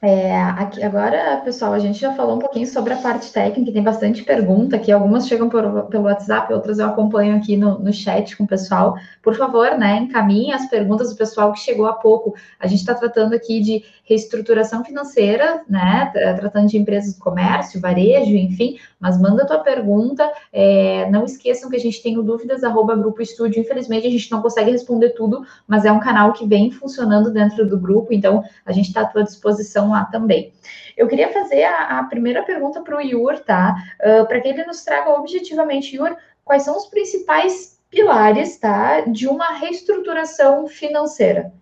[0.01, 3.83] É, aqui, agora, pessoal, a gente já falou um pouquinho sobre a parte técnica, tem
[3.83, 8.37] bastante pergunta aqui, algumas chegam por, pelo WhatsApp, outras eu acompanho aqui no, no chat
[8.37, 8.95] com o pessoal.
[9.21, 12.37] Por favor, né, encaminhe as perguntas do pessoal que chegou há pouco.
[12.61, 18.37] A gente está tratando aqui de reestruturação financeira, né, tratando de empresas do comércio, varejo,
[18.37, 22.97] enfim, mas manda tua pergunta, é, não esqueçam que a gente tem o dúvidas, arroba
[22.97, 26.71] Grupo Estúdio, infelizmente a gente não consegue responder tudo, mas é um canal que vem
[26.71, 30.53] funcionando dentro do grupo, então a gente está à tua disposição lá também.
[30.97, 33.77] Eu queria fazer a, a primeira pergunta para o Yur, tá?
[34.01, 39.29] Uh, para que ele nos traga objetivamente, Yur, quais são os principais pilares, tá, de
[39.29, 41.53] uma reestruturação financeira?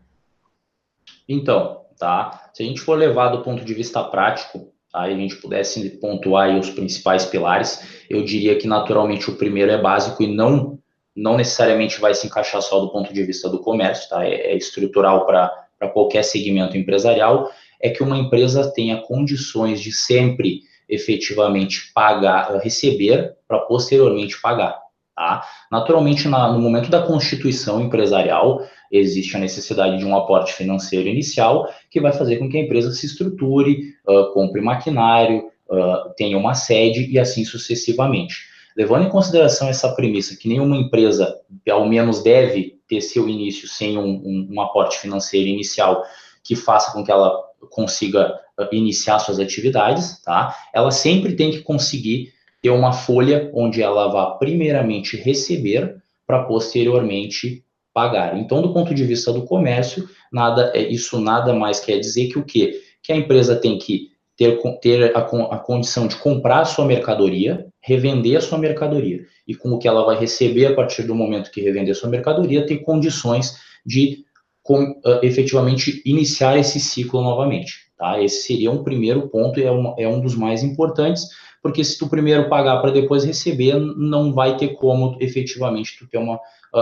[1.29, 2.51] Então, tá?
[2.55, 5.09] Se a gente for levar do ponto de vista prático, tá?
[5.09, 9.81] e a gente pudesse pontuar os principais pilares, eu diria que naturalmente o primeiro é
[9.81, 10.79] básico e não
[11.17, 14.23] não necessariamente vai se encaixar só do ponto de vista do comércio, tá?
[14.27, 20.61] É, é estrutural para qualquer segmento empresarial, é que uma empresa tenha condições de sempre
[20.87, 24.79] efetivamente pagar, receber para posteriormente pagar.
[25.15, 25.43] Tá?
[25.73, 31.69] Naturalmente, na, no momento da constituição empresarial, existe a necessidade de um aporte financeiro inicial
[31.91, 36.55] que vai fazer com que a empresa se estruture, uh, compre maquinário, uh, tenha uma
[36.55, 38.47] sede e assim sucessivamente.
[38.77, 41.35] Levando em consideração essa premissa que nenhuma empresa,
[41.71, 46.05] ao menos, deve ter seu início sem um, um, um aporte financeiro inicial
[46.45, 47.35] que faça com que ela
[47.71, 48.39] consiga
[48.73, 50.55] iniciar suas atividades, tá?
[50.73, 55.97] Ela sempre tem que conseguir ter uma folha onde ela vá primeiramente receber
[56.27, 57.65] para posteriormente
[57.97, 58.37] pagar.
[58.37, 62.39] Então, do ponto de vista do comércio, nada é, isso nada mais quer dizer que
[62.39, 62.79] o quê?
[63.03, 67.67] Que a empresa tem que ter, ter a, a condição de comprar a sua mercadoria,
[67.81, 69.25] revender a sua mercadoria.
[69.49, 72.11] E com o que ela vai receber a partir do momento que revender a sua
[72.11, 73.57] mercadoria, ter condições
[73.87, 74.26] de
[74.67, 77.87] com, uh, efetivamente iniciar esse ciclo novamente.
[77.97, 78.21] Tá?
[78.21, 81.29] Esse seria um primeiro ponto e é, uma, é um dos mais importantes,
[81.63, 86.19] porque se tu primeiro pagar para depois receber, não vai ter como efetivamente tu ter
[86.19, 86.41] uma,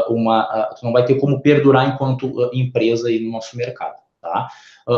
[0.08, 4.48] uma tu não vai ter como perdurar enquanto empresa aí no nosso mercado, tá?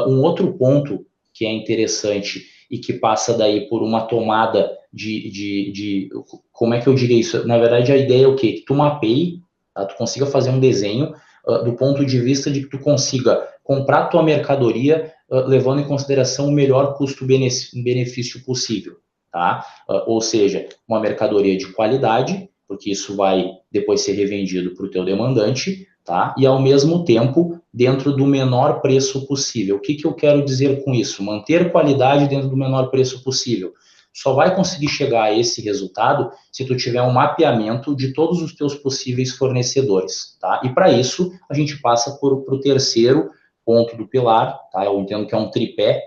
[0.09, 5.73] Um outro ponto que é interessante e que passa daí por uma tomada de, de,
[5.73, 6.09] de
[6.51, 7.47] como é que eu diria isso?
[7.47, 8.55] Na verdade, a ideia é o quê?
[8.55, 9.41] Que tu mapeie,
[9.75, 9.85] tá?
[9.85, 11.15] tu consiga fazer um desenho
[11.47, 15.89] uh, do ponto de vista de que tu consiga comprar tua mercadoria uh, levando em
[15.89, 18.97] consideração o melhor custo-benefício possível
[19.37, 19.67] tá?
[19.87, 24.91] Uh, ou seja, uma mercadoria de qualidade, porque isso vai depois ser revendido para o
[24.91, 26.35] teu demandante, tá?
[26.39, 29.77] E ao mesmo tempo dentro do menor preço possível.
[29.77, 31.23] O que, que eu quero dizer com isso?
[31.23, 33.75] Manter qualidade dentro do menor preço possível.
[34.17, 38.55] Só vai conseguir chegar a esse resultado se tu tiver um mapeamento de todos os
[38.55, 40.63] teus possíveis fornecedores, tá?
[40.65, 43.29] E para isso a gente passa por o terceiro
[43.63, 44.87] ponto do pilar, tá?
[44.87, 46.03] Eu entendo que é um tripé,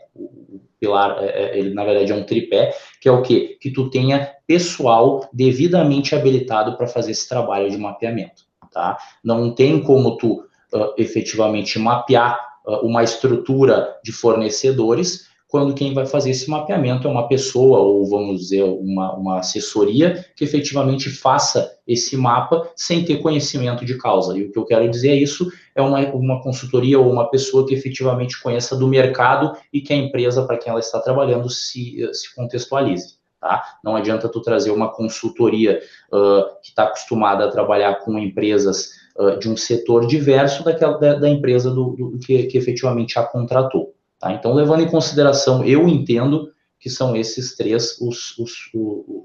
[0.79, 3.59] pilar, é, é, ele na verdade é um tripé, que é o quê?
[3.61, 8.41] Que tu tenha pessoal devidamente habilitado para fazer esse trabalho de mapeamento,
[8.71, 8.97] tá?
[9.23, 10.43] Não tem como tu
[10.73, 17.11] uh, efetivamente mapear uh, uma estrutura de fornecedores quando quem vai fazer esse mapeamento é
[17.11, 23.17] uma pessoa, ou vamos dizer, uma, uma assessoria que efetivamente faça esse mapa sem ter
[23.17, 24.37] conhecimento de causa.
[24.37, 27.65] E o que eu quero dizer é isso, é uma, uma consultoria ou uma pessoa
[27.65, 32.07] que efetivamente conheça do mercado e que a empresa para quem ela está trabalhando se,
[32.13, 33.17] se contextualize.
[33.41, 33.63] Tá?
[33.83, 35.81] Não adianta tu trazer uma consultoria
[36.13, 41.15] uh, que está acostumada a trabalhar com empresas uh, de um setor diverso daquela, da,
[41.15, 43.88] da empresa do, do que, que efetivamente a contratou.
[44.19, 44.33] Tá?
[44.33, 48.69] Então, levando em consideração, eu entendo que são esses três os, os,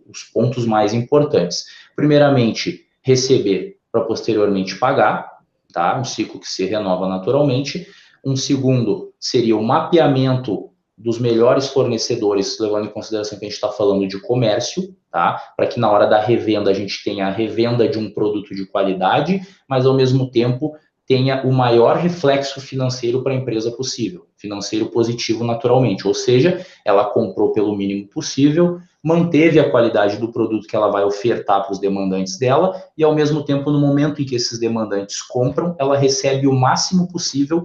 [0.08, 1.66] os pontos mais importantes.
[1.94, 5.38] Primeiramente, receber para posteriormente pagar,
[5.72, 5.98] tá?
[5.98, 7.86] Um ciclo que se renova naturalmente.
[8.24, 13.68] Um segundo seria o mapeamento dos melhores fornecedores, levando em consideração que a gente está
[13.68, 15.52] falando de comércio, tá?
[15.56, 18.66] Para que na hora da revenda a gente tenha a revenda de um produto de
[18.66, 20.74] qualidade, mas ao mesmo tempo
[21.06, 27.06] tenha o maior reflexo financeiro para a empresa possível, financeiro positivo naturalmente, ou seja, ela
[27.06, 31.78] comprou pelo mínimo possível, manteve a qualidade do produto que ela vai ofertar para os
[31.78, 36.46] demandantes dela e ao mesmo tempo no momento em que esses demandantes compram, ela recebe
[36.46, 37.64] o máximo possível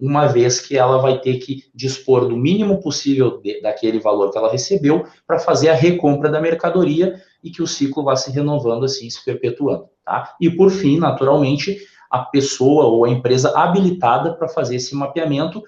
[0.00, 4.38] uma vez que ela vai ter que dispor do mínimo possível de, daquele valor que
[4.38, 8.84] ela recebeu para fazer a recompra da mercadoria e que o ciclo vá se renovando
[8.84, 10.36] assim, se perpetuando, tá?
[10.40, 11.78] E por fim, naturalmente,
[12.10, 15.62] a pessoa ou a empresa habilitada para fazer esse mapeamento,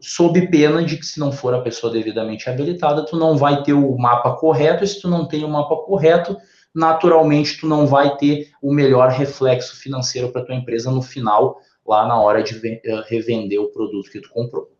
[0.00, 3.72] sob pena de que se não for a pessoa devidamente habilitada, tu não vai ter
[3.72, 6.36] o mapa correto, e se tu não tem o mapa correto,
[6.74, 12.06] naturalmente tu não vai ter o melhor reflexo financeiro para tua empresa no final, lá
[12.06, 14.70] na hora de eh, revender o produto que tu comprou.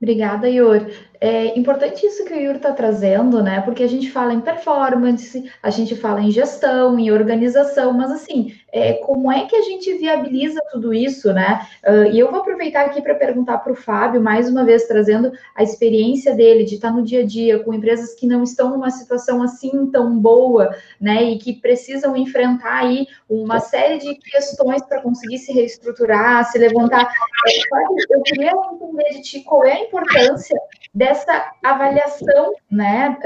[0.00, 0.92] Obrigada, Yuri.
[1.24, 3.60] É importante isso que o Yuri está trazendo, né?
[3.60, 8.52] Porque a gente fala em performance, a gente fala em gestão, em organização, mas assim,
[8.72, 11.64] é, como é que a gente viabiliza tudo isso, né?
[11.86, 15.30] Uh, e eu vou aproveitar aqui para perguntar para o Fábio, mais uma vez, trazendo
[15.54, 18.90] a experiência dele de estar no dia a dia com empresas que não estão numa
[18.90, 21.22] situação assim tão boa, né?
[21.22, 27.14] E que precisam enfrentar aí uma série de questões para conseguir se reestruturar, se levantar.
[27.46, 30.60] É, eu queria entender de ti qual é a importância
[30.94, 33.16] dessa avaliação né,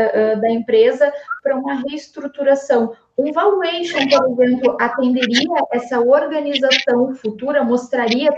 [0.41, 1.13] da empresa
[1.43, 2.95] para uma reestruturação.
[3.19, 8.31] Um valuation, por exemplo, atenderia essa organização futura, mostraria,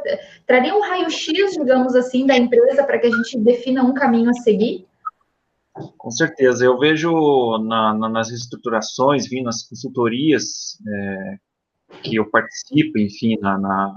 [0.46, 4.34] traria um raio-x, digamos assim, da empresa para que a gente defina um caminho a
[4.34, 4.86] seguir?
[5.96, 6.64] Com certeza.
[6.64, 11.36] Eu vejo na, na, nas reestruturações, vindo nas consultorias é,
[12.02, 13.94] que eu participo, enfim, na, na,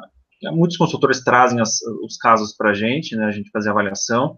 [0.51, 4.35] muitos consultores trazem as, os casos para a gente, né, a gente fazer avaliação,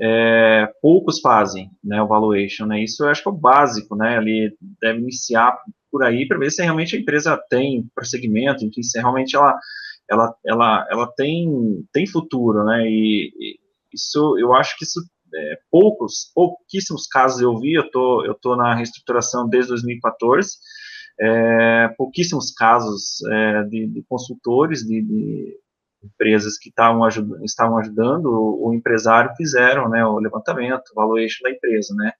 [0.00, 4.16] é, poucos fazem, né, o valuation, né, isso eu acho que é o básico, né,
[4.16, 5.58] ali deve iniciar
[5.90, 9.58] por aí para ver se realmente a empresa tem prosseguimento, enfim, se realmente ela,
[10.08, 11.48] ela, ela, ela tem,
[11.92, 13.58] tem futuro, né, e, e
[13.92, 15.00] isso, eu acho que isso,
[15.34, 20.50] é, poucos, pouquíssimos casos eu vi, eu tô, eu tô na reestruturação desde 2014,
[21.20, 25.56] é, pouquíssimos casos é, de, de, consultores, de, de
[26.02, 31.50] empresas que estavam, ajudando, estavam ajudando o, empresário fizeram né, o levantamento, o valuation da
[31.50, 32.12] empresa, né.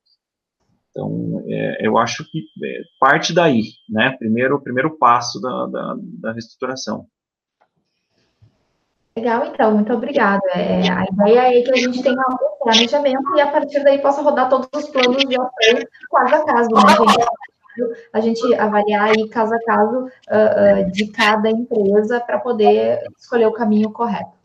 [0.91, 5.97] Então, é, eu acho que é, parte daí, né, primeiro, o primeiro passo da, da,
[6.21, 7.07] da reestruturação.
[9.17, 10.41] Legal, então, muito obrigada.
[10.55, 14.23] É, a ideia é que a gente tenha um planejamento e a partir daí possa
[14.23, 17.29] rodar todos os planos de ação caso a caso, né, gente?
[18.13, 23.47] A gente avaliar aí caso a caso uh, uh, de cada empresa para poder escolher
[23.47, 24.39] o caminho correto.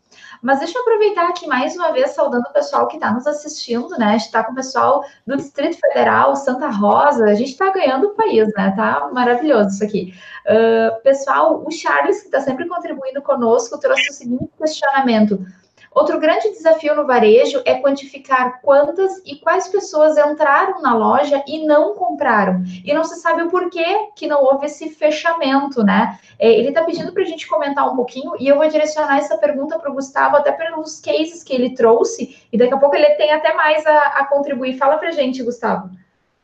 [0.44, 3.88] Mas deixa eu aproveitar aqui mais uma vez, saudando o pessoal que está nos assistindo,
[3.98, 4.08] né?
[4.08, 8.08] A gente está com o pessoal do Distrito Federal, Santa Rosa, a gente está ganhando
[8.08, 8.72] o país, né?
[8.76, 10.14] Tá maravilhoso isso aqui.
[10.46, 15.46] Uh, pessoal, o Charles, que está sempre contribuindo conosco, trouxe o seguinte questionamento.
[15.94, 21.64] Outro grande desafio no varejo é quantificar quantas e quais pessoas entraram na loja e
[21.64, 22.64] não compraram.
[22.84, 26.18] E não se sabe o porquê que não houve esse fechamento, né?
[26.38, 29.38] É, ele está pedindo para a gente comentar um pouquinho e eu vou direcionar essa
[29.38, 33.10] pergunta para o Gustavo, até pelos cases que ele trouxe, e daqui a pouco ele
[33.10, 34.76] tem até mais a, a contribuir.
[34.76, 35.90] Fala para a gente, Gustavo.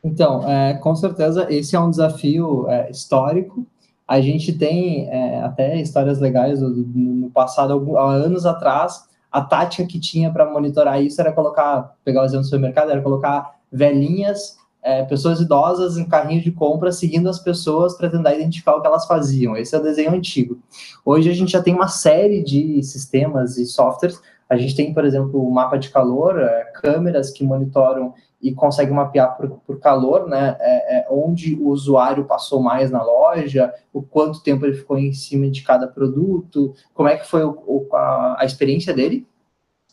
[0.03, 3.65] Então, é, com certeza, esse é um desafio é, histórico.
[4.07, 9.99] A gente tem é, até histórias legais no passado, há anos atrás, a tática que
[9.99, 15.03] tinha para monitorar isso era colocar, pegar o exemplo do supermercado, era colocar velhinhas, é,
[15.03, 19.05] pessoas idosas em carrinho de compra, seguindo as pessoas para tentar identificar o que elas
[19.05, 19.55] faziam.
[19.55, 20.59] Esse é o desenho antigo.
[21.05, 24.19] Hoje a gente já tem uma série de sistemas e softwares.
[24.49, 28.91] A gente tem, por exemplo, o mapa de calor, é, câmeras que monitoram e consegue
[28.91, 34.01] mapear por, por calor, né, é, é, onde o usuário passou mais na loja, o
[34.01, 37.95] quanto tempo ele ficou em cima de cada produto, como é que foi o, o,
[37.95, 39.27] a, a, experiência dele.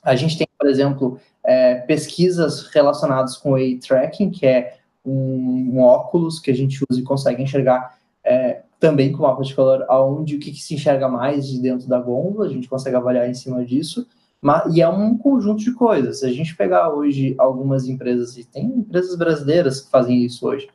[0.03, 5.80] A gente tem, por exemplo, é, pesquisas relacionadas com o tracking, que é um, um,
[5.80, 10.36] óculos que a gente usa e consegue enxergar é, também com mapa de calor, aonde
[10.36, 13.34] o que, que se enxerga mais de dentro da gôndola, a gente consegue avaliar em
[13.34, 14.07] cima disso.
[14.41, 16.20] Mas, e é um conjunto de coisas.
[16.20, 20.68] Se a gente pegar hoje algumas empresas, e tem empresas brasileiras que fazem isso hoje,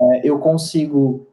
[0.00, 1.26] é, eu consigo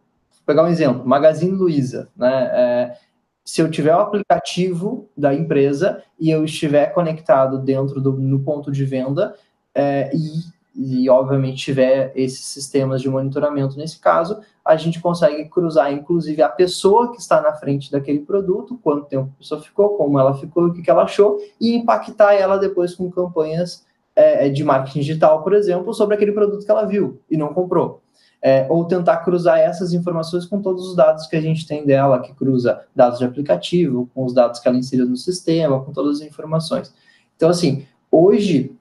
[0.45, 2.49] pegar um exemplo, Magazine Luiza, né?
[2.53, 2.97] É,
[3.45, 8.71] se eu tiver o aplicativo da empresa e eu estiver conectado dentro do no ponto
[8.71, 9.35] de venda
[9.75, 10.43] é, e
[10.75, 16.49] e, obviamente, tiver esses sistemas de monitoramento nesse caso, a gente consegue cruzar, inclusive, a
[16.49, 20.65] pessoa que está na frente daquele produto, quanto tempo a pessoa ficou, como ela ficou,
[20.65, 25.53] o que, ela achou, e impactar ela depois com campanhas é, de marketing digital, por
[25.53, 28.01] exemplo, sobre aquele produto que ela viu e não comprou.
[28.41, 32.19] É, ou tentar cruzar essas informações com todos os dados que a gente tem dela,
[32.19, 36.19] que cruza dados de aplicativo, com os dados que ela inseriu no sistema, com todas
[36.19, 36.93] as informações.
[37.37, 38.75] Então, assim, hoje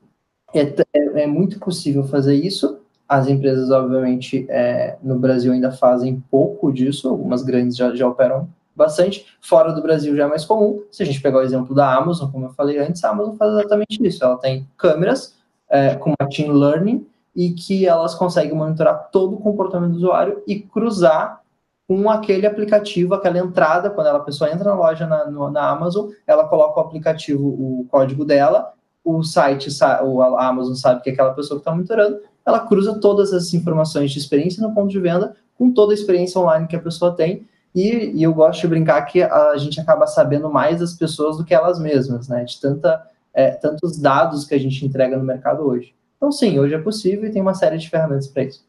[0.55, 2.81] é, é, é, muito possível fazer isso.
[3.09, 8.49] As empresas, obviamente, é, no Brasil ainda fazem pouco disso, algumas grandes já, já operam
[8.75, 9.27] bastante.
[9.41, 10.83] Fora do Brasil já é mais comum.
[10.91, 13.53] Se a gente pegar o exemplo da Amazon, como eu falei antes, a Amazon faz
[13.53, 14.25] exatamente isso.
[14.25, 15.37] Ela tem câmeras
[15.69, 20.61] é, com machine learning e que elas conseguem monitorar todo o comportamento do usuário e
[20.61, 21.41] cruzar
[21.89, 26.11] com aquele aplicativo, aquela entrada, quando a pessoa entra na loja na, no, na Amazon,
[26.27, 28.73] ela coloca o aplicativo, o código dela,
[29.05, 29.69] o site,
[30.05, 34.19] o Amazon sabe que aquela pessoa que está monitorando, ela cruza todas as informações de
[34.19, 37.47] experiência no ponto de venda com toda a experiência online que a pessoa tem.
[37.75, 41.45] E, e eu gosto de brincar que a gente acaba sabendo mais das pessoas do
[41.45, 42.45] que elas mesmas, né?
[42.45, 45.95] De tanta, é, tantos dados que a gente entrega no mercado hoje.
[46.17, 48.65] Então, sim, hoje é possível e tem uma série de ferramentas para isso.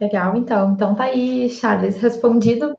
[0.00, 0.72] Legal, então.
[0.72, 2.72] Então tá aí, Charles, respondido.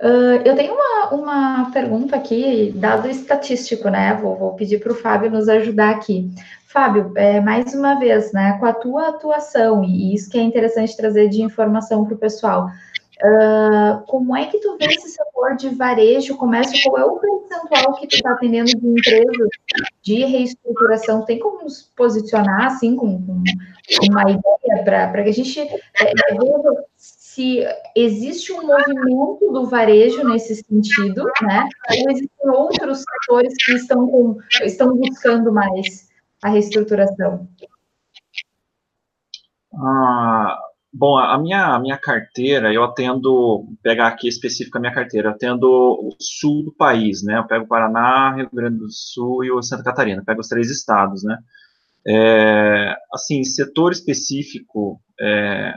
[0.00, 4.14] Uh, eu tenho uma, uma pergunta aqui, dado estatístico, né?
[4.14, 6.28] Vou, vou pedir para o Fábio nos ajudar aqui.
[6.66, 8.58] Fábio, é, mais uma vez, né?
[8.58, 12.68] Com a tua atuação, e isso que é interessante trazer de informação para o pessoal.
[13.24, 17.94] Uh, como é que tu vê esse setor de varejo, comércio, qual é o percentual
[17.94, 19.48] que tu está atendendo de empresas
[20.02, 21.24] de reestruturação?
[21.24, 23.42] Tem como nos posicionar, assim, com, com
[24.10, 30.56] uma ideia para que a gente é, veja se existe um movimento do varejo nesse
[30.56, 31.68] sentido, né?
[31.90, 36.08] Ou existem outros setores que estão, com, estão buscando mais
[36.42, 37.48] a reestruturação?
[39.74, 40.58] Ah,
[40.98, 45.32] bom, a minha, a minha carteira, eu atendo, pegar aqui específico a minha carteira, eu
[45.32, 47.38] atendo o sul do país, né?
[47.38, 51.22] Eu pego Paraná, Rio Grande do Sul e o Santa Catarina, pego os três estados,
[51.22, 51.36] né?
[52.08, 55.74] É, assim, setor específico é,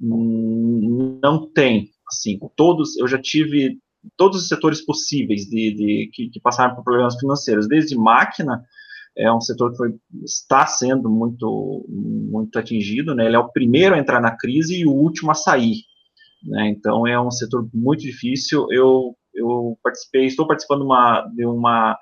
[0.00, 3.78] não tem, assim, todos, eu já tive
[4.16, 8.64] todos os setores possíveis de, de que, que, passaram por problemas financeiros, desde máquina,
[9.16, 9.94] é um setor que foi,
[10.24, 14.86] está sendo muito, muito atingido, né, ele é o primeiro a entrar na crise e
[14.86, 15.82] o último a sair,
[16.42, 21.96] né, então é um setor muito difícil, eu, eu participei, estou participando uma, de uma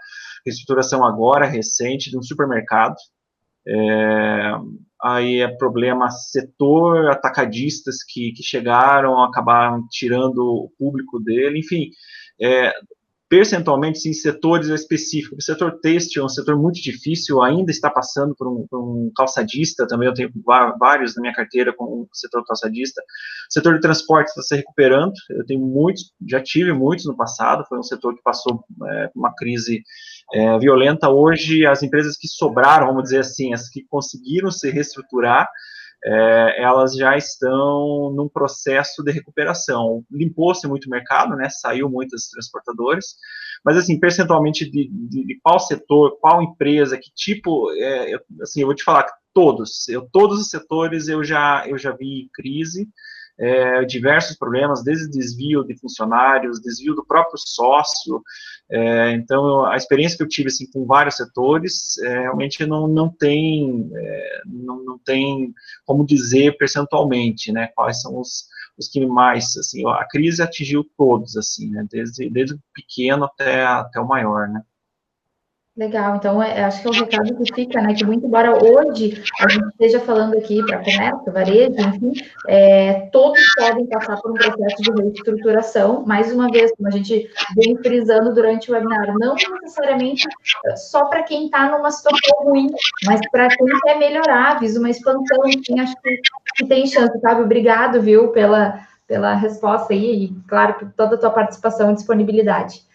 [0.46, 2.96] reestruturação agora, recente, de um supermercado,
[3.66, 4.52] é,
[5.02, 11.90] aí é problema setor, atacadistas que, que chegaram, acabaram tirando o público dele, enfim,
[12.40, 12.72] é,
[13.30, 15.38] percentualmente, sim, setores específicos.
[15.38, 19.12] O setor têxtil é um setor muito difícil, ainda está passando por um, por um,
[19.16, 20.32] calçadista, também eu tenho
[20.78, 23.00] vários na minha carteira com o setor calçadista.
[23.48, 27.64] O setor de transporte está se recuperando, eu tenho muitos, já tive muitos no passado,
[27.68, 29.80] foi um setor que passou é, uma crise
[30.34, 31.08] é, violenta.
[31.08, 35.48] Hoje, as empresas que sobraram, vamos dizer assim, as que conseguiram se reestruturar,
[36.04, 40.04] é, elas já estão num processo de recuperação.
[40.10, 41.48] Limpou-se muito o mercado, né?
[41.50, 43.16] Saiu muitos transportadores,
[43.64, 48.66] mas assim, percentualmente de, de, de qual setor, qual empresa, que tipo, é, assim, eu
[48.66, 52.88] vou te falar todos, eu, todos os setores eu já eu já vi crise
[53.40, 58.22] é, diversos problemas, desde desvio de funcionários, desvio do próprio sócio.
[58.70, 63.08] É, então, a experiência que eu tive assim, com vários setores é, realmente não, não,
[63.08, 65.54] tem, é, não, não tem
[65.86, 68.44] como dizer percentualmente né, quais são os,
[68.78, 69.56] os que mais.
[69.56, 74.48] Assim, a crise atingiu todos, assim, né, desde, desde o pequeno até, até o maior.
[74.48, 74.62] Né.
[75.80, 77.94] Legal, então é, acho que é o recado que fica, né?
[77.94, 82.12] Que muito embora hoje a gente esteja falando aqui para comércio, varejo, enfim,
[82.46, 86.04] é, todos podem passar por um processo de reestruturação.
[86.04, 90.28] Mais uma vez, como a gente vem frisando durante o webinar, não necessariamente
[90.76, 92.66] só para quem está numa situação ruim,
[93.06, 96.20] mas para quem quer melhorar, visa uma expansão, enfim, acho que,
[96.56, 97.40] que tem chance, sabe?
[97.40, 102.89] Obrigado, viu, pela, pela resposta aí, e claro, por toda a tua participação e disponibilidade.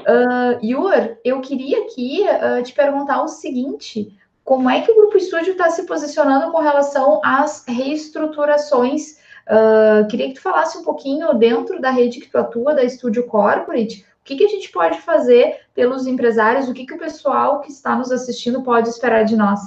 [0.00, 5.16] Uh, Yur, eu queria aqui uh, te perguntar o seguinte: como é que o Grupo
[5.16, 9.18] Estúdio está se posicionando com relação às reestruturações?
[9.48, 13.26] Uh, queria que tu falasse um pouquinho dentro da rede que tu atua, da Estúdio
[13.26, 17.60] Corporate, o que, que a gente pode fazer pelos empresários, o que, que o pessoal
[17.60, 19.60] que está nos assistindo pode esperar de nós?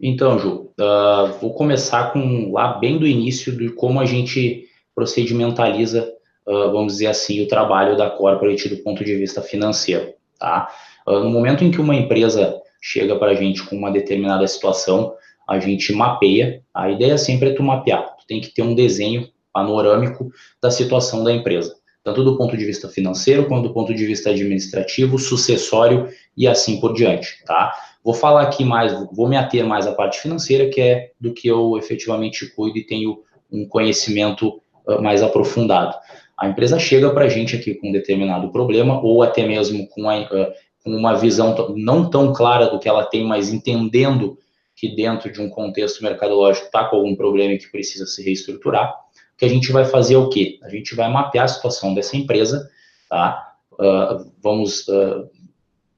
[0.00, 6.13] Então, Ju, uh, vou começar com lá bem do início de como a gente procedimentaliza
[6.46, 10.68] uh, vamos dizer assim, o trabalho da corporate do ponto de vista financeiro, tá?
[11.06, 15.14] Uh, no momento em que uma empresa chega para a gente com uma determinada situação,
[15.48, 19.28] a gente mapeia, a ideia sempre é tu mapear, tu tem que ter um desenho
[19.52, 20.30] panorâmico
[20.60, 24.30] da situação da empresa, tanto do ponto de vista financeiro, quanto do ponto de vista
[24.30, 27.72] administrativo, sucessório e assim por diante, tá?
[28.04, 31.48] Vou falar aqui mais, vou me ater mais à parte financeira, que é do que
[31.48, 35.96] eu efetivamente cuido e tenho um conhecimento uh, mais aprofundado.
[36.36, 40.08] A empresa chega para a gente aqui com um determinado problema, ou até mesmo com,
[40.08, 44.36] a, com uma visão não tão clara do que ela tem, mas entendendo
[44.76, 48.92] que dentro de um contexto mercadológico está com algum problema e que precisa se reestruturar.
[49.34, 50.58] O que a gente vai fazer é o quê?
[50.62, 52.68] A gente vai mapear a situação dessa empresa,
[53.08, 53.54] tá?
[53.72, 55.22] Uh, vamos uh,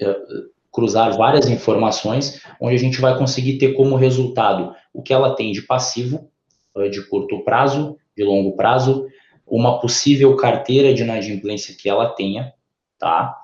[0.02, 5.34] uh, cruzar várias informações, onde a gente vai conseguir ter como resultado o que ela
[5.34, 6.30] tem de passivo,
[6.90, 9.06] de curto prazo, de longo prazo,
[9.46, 12.52] uma possível carteira de inadimplência que ela tenha,
[12.98, 13.36] tá?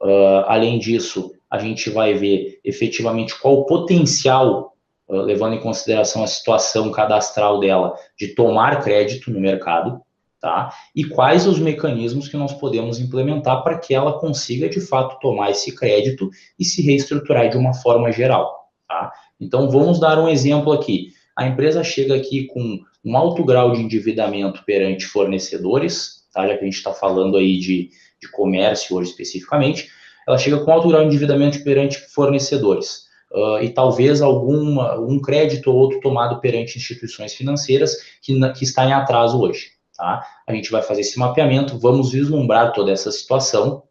[0.00, 4.74] Uh, além disso, a gente vai ver efetivamente qual o potencial,
[5.06, 10.00] uh, levando em consideração a situação cadastral dela, de tomar crédito no mercado,
[10.40, 10.72] tá?
[10.96, 15.50] E quais os mecanismos que nós podemos implementar para que ela consiga, de fato, tomar
[15.50, 19.12] esse crédito e se reestruturar de uma forma geral, tá?
[19.38, 21.12] Então, vamos dar um exemplo aqui.
[21.36, 26.46] A empresa chega aqui com um alto grau de endividamento perante fornecedores, tá?
[26.46, 27.90] já que a gente está falando aí de,
[28.20, 29.88] de comércio hoje especificamente,
[30.26, 33.08] ela chega com alto grau de endividamento perante fornecedores.
[33.32, 38.84] Uh, e talvez alguma, um crédito ou outro tomado perante instituições financeiras que, que está
[38.84, 39.68] em atraso hoje.
[39.96, 40.26] Tá?
[40.48, 43.84] A gente vai fazer esse mapeamento, vamos vislumbrar toda essa situação.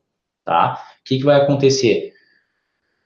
[0.44, 0.84] Tá?
[1.00, 2.14] O que, que vai acontecer?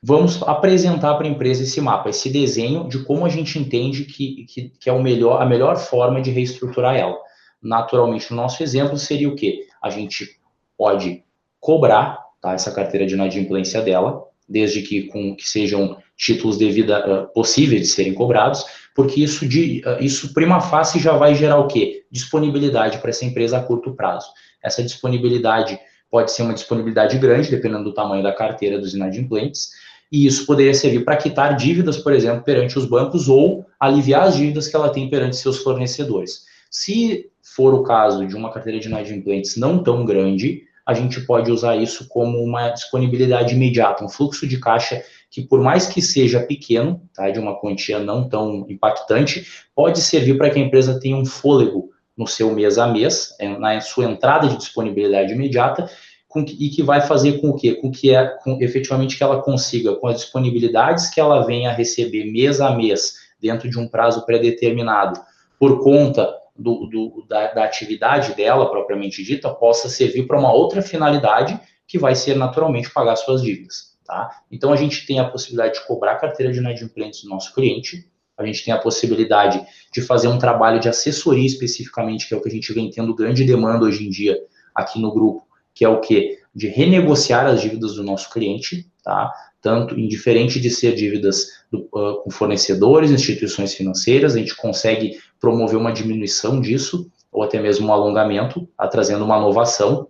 [0.04, 4.46] Vamos apresentar para a empresa esse mapa, esse desenho de como a gente entende que,
[4.46, 7.18] que, que, é o melhor, a melhor forma de reestruturar ela.
[7.62, 9.66] Naturalmente, o nosso exemplo seria o quê?
[9.82, 10.38] A gente
[10.78, 11.24] pode
[11.58, 17.34] cobrar tá, essa carteira de inadimplência dela, desde que, com, que sejam títulos devida, uh,
[17.34, 21.68] possíveis de serem cobrados, porque isso, de, uh, isso prima facie já vai gerar o
[21.68, 22.04] quê?
[22.12, 24.28] Disponibilidade para essa empresa a curto prazo.
[24.62, 25.80] Essa disponibilidade
[26.12, 29.72] pode ser uma disponibilidade grande, dependendo do tamanho da carteira dos inadimplentes,
[30.14, 34.36] e isso poderia servir para quitar dívidas, por exemplo, perante os bancos ou aliviar as
[34.36, 36.44] dívidas que ela tem perante seus fornecedores.
[36.70, 41.52] Se for o caso de uma carteira de inadimplentes não tão grande, a gente pode
[41.52, 46.42] usar isso como uma disponibilidade imediata, um fluxo de caixa que, por mais que seja
[46.42, 51.18] pequeno, tá, de uma quantia não tão impactante, pode servir para que a empresa tenha
[51.18, 55.90] um fôlego no seu mês a mês, é, na sua entrada de disponibilidade imediata,
[56.34, 59.96] com, e que vai fazer com que, com que é, com, efetivamente que ela consiga,
[59.96, 64.26] com as disponibilidades que ela venha a receber mês a mês, dentro de um prazo
[64.26, 65.22] pré-determinado,
[65.60, 70.82] por conta do, do, da, da, atividade dela, propriamente dita, possa servir para uma outra
[70.82, 73.94] finalidade, que vai ser naturalmente pagar suas dívidas.
[74.04, 74.42] Tá?
[74.52, 78.44] Então, a gente tem a possibilidade de cobrar carteira de inadimplentes do nosso cliente, a
[78.44, 79.64] gente tem a possibilidade
[79.94, 83.14] de fazer um trabalho de assessoria especificamente, que é o que a gente vem tendo
[83.14, 84.36] grande demanda hoje em dia
[84.74, 86.40] aqui no grupo, que é o que?
[86.54, 89.32] De renegociar as dívidas do nosso cliente, tá?
[89.62, 95.78] Tanto indiferente de ser dívidas do, uh, com fornecedores, instituições financeiras, a gente consegue promover
[95.78, 100.08] uma diminuição disso, ou até mesmo um alongamento, a, trazendo uma inovação,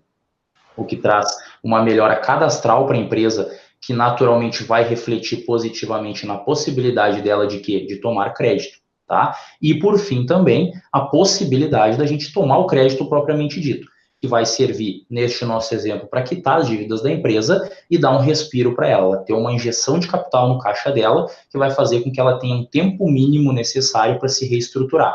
[0.76, 1.28] o que traz
[1.64, 3.52] uma melhora cadastral para a empresa
[3.86, 7.86] que naturalmente vai refletir positivamente na possibilidade dela de quê?
[7.86, 9.36] De tomar crédito, tá?
[9.62, 13.88] E por fim também a possibilidade da gente tomar o crédito propriamente dito,
[14.24, 18.22] que vai servir neste nosso exemplo para quitar as dívidas da empresa e dar um
[18.22, 22.10] respiro para ela, ter uma injeção de capital no caixa dela, que vai fazer com
[22.10, 25.14] que ela tenha um tempo mínimo necessário para se reestruturar.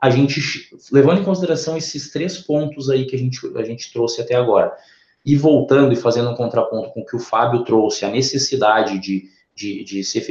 [0.00, 0.40] A gente,
[0.92, 4.72] levando em consideração esses três pontos aí que a gente, a gente trouxe até agora,
[5.26, 9.24] e voltando e fazendo um contraponto com o que o Fábio trouxe, a necessidade de,
[9.52, 10.24] de, de se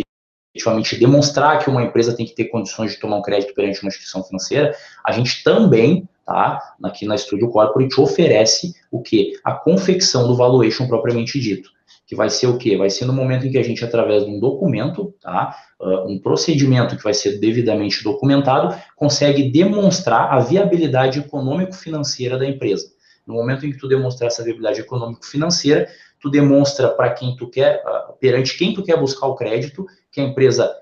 [0.55, 3.89] efetivamente demonstrar que uma empresa tem que ter condições de tomar um crédito perante uma
[3.89, 4.73] instituição financeira,
[5.05, 9.39] a gente também, tá, aqui na Studio Corporate, oferece o que?
[9.43, 11.69] A confecção do valuation propriamente dito.
[12.05, 12.77] Que vai ser o quê?
[12.77, 16.19] Vai ser no momento em que a gente, através de um documento, tá, uh, um
[16.19, 22.87] procedimento que vai ser devidamente documentado, consegue demonstrar a viabilidade econômico-financeira da empresa.
[23.25, 25.87] No momento em que tu demonstrar essa viabilidade econômico-financeira,
[26.19, 30.21] tu demonstra para quem tu quer, ah, perante quem tu quer buscar o crédito, que
[30.21, 30.73] a empresa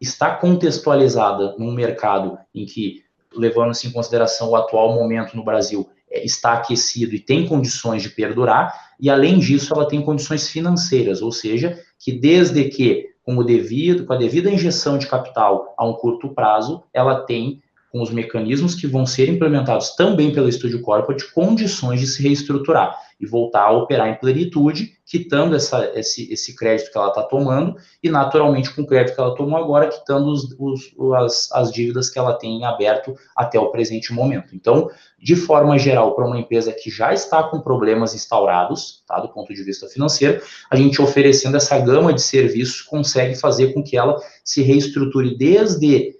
[0.00, 3.03] está contextualizada num mercado em que,
[3.36, 8.10] levando-se em consideração o atual momento no Brasil, é, está aquecido e tem condições de
[8.10, 13.44] perdurar, e além disso, ela tem condições financeiras, ou seja, que desde que, com, o
[13.44, 18.10] devido, com a devida injeção de capital a um curto prazo, ela tem com os
[18.10, 23.62] mecanismos que vão ser implementados também pelo Estúdio Corporate, condições de se reestruturar e voltar
[23.62, 28.74] a operar em plenitude, quitando essa, esse, esse crédito que ela está tomando e, naturalmente,
[28.74, 32.34] com o crédito que ela tomou agora, quitando os, os, as, as dívidas que ela
[32.34, 34.54] tem em aberto até o presente momento.
[34.54, 39.28] Então, de forma geral, para uma empresa que já está com problemas instaurados, tá, do
[39.28, 43.96] ponto de vista financeiro, a gente oferecendo essa gama de serviços consegue fazer com que
[43.96, 46.16] ela se reestruture desde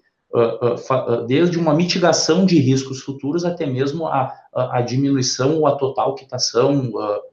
[1.26, 6.90] desde uma mitigação de riscos futuros até mesmo a, a, diminuição ou a total quitação,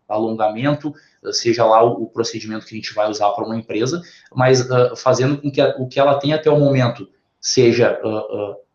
[0.08, 0.94] alongamento,
[1.32, 4.02] seja lá o, procedimento que a gente vai usar para uma empresa,
[4.34, 7.08] mas fazendo com que o que ela tem até o momento
[7.40, 8.00] seja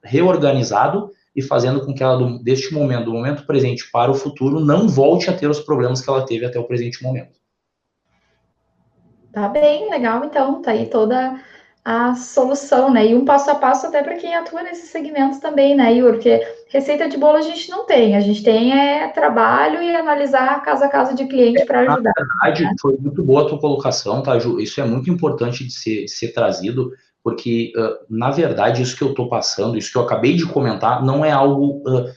[0.02, 4.88] reorganizado e fazendo com que ela, deste momento, do momento presente para o futuro, não
[4.88, 7.36] volte a ter os problemas que ela teve até o presente momento.
[9.32, 11.38] Tá bem, legal, então, tá aí toda
[11.86, 13.06] a solução, né?
[13.06, 16.14] E um passo a passo até para quem atua nesse segmento também, né, Yuri?
[16.14, 20.60] Porque receita de bolo a gente não tem, a gente tem é trabalho e analisar
[20.64, 22.12] caso a caso de cliente para ajudar.
[22.18, 22.74] Na verdade, né?
[22.80, 24.58] foi muito boa a tua colocação, tá, Ju?
[24.58, 26.90] Isso é muito importante de ser, de ser trazido,
[27.22, 31.04] porque, uh, na verdade, isso que eu estou passando, isso que eu acabei de comentar,
[31.04, 32.12] não é algo, uh,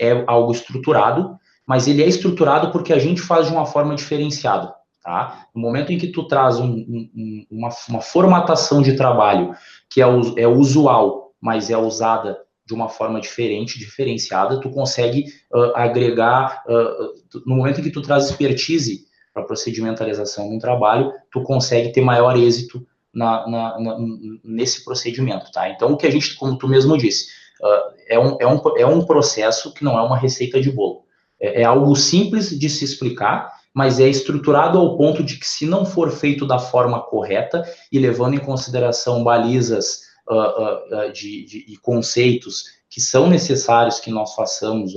[0.00, 4.79] é algo estruturado, mas ele é estruturado porque a gente faz de uma forma diferenciada.
[5.02, 5.46] Tá?
[5.54, 9.54] No momento em que tu traz um, um, uma, uma, formatação de trabalho
[9.88, 10.04] que é,
[10.36, 17.40] é usual, mas é usada de uma forma diferente, diferenciada, tu consegue uh, agregar, uh,
[17.46, 22.02] no momento em que tu traz expertise para procedimentalização de um trabalho, tu consegue ter
[22.02, 23.98] maior êxito na, na, na,
[24.44, 25.68] nesse procedimento, tá?
[25.68, 27.26] Então, o que a gente, como tu mesmo disse,
[27.62, 31.04] uh, é, um, é, um, é um processo que não é uma receita de bolo.
[31.40, 35.66] É, é algo simples de se explicar, mas é estruturado ao ponto de que, se
[35.66, 41.78] não for feito da forma correta e levando em consideração balizas uh, uh, de, de,
[41.80, 44.92] conceitos que são necessários que nós façamos,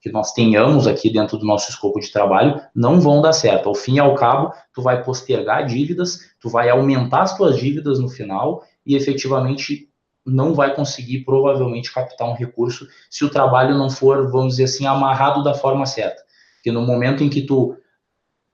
[0.00, 3.68] que nós tenhamos aqui dentro do nosso escopo de trabalho, não vão dar certo.
[3.68, 7.98] Ao fim e ao cabo, tu vai postergar dívidas, tu vai aumentar as tuas dívidas
[7.98, 9.90] no final e efetivamente
[10.26, 14.86] não vai conseguir provavelmente captar um recurso se o trabalho não for, vamos dizer assim,
[14.86, 16.22] amarrado da forma certa.
[16.56, 17.76] Porque no momento em que tu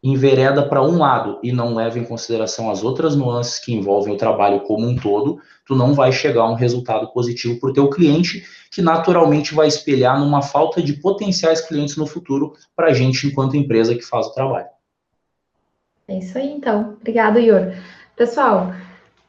[0.03, 4.17] envereda para um lado e não leva em consideração as outras nuances que envolvem o
[4.17, 7.91] trabalho como um todo, tu não vai chegar a um resultado positivo para o teu
[7.91, 13.27] cliente, que naturalmente vai espelhar numa falta de potenciais clientes no futuro para a gente
[13.27, 14.69] enquanto empresa que faz o trabalho.
[16.09, 16.97] É isso aí, então.
[16.99, 17.75] Obrigado, Ior.
[18.17, 18.73] Pessoal,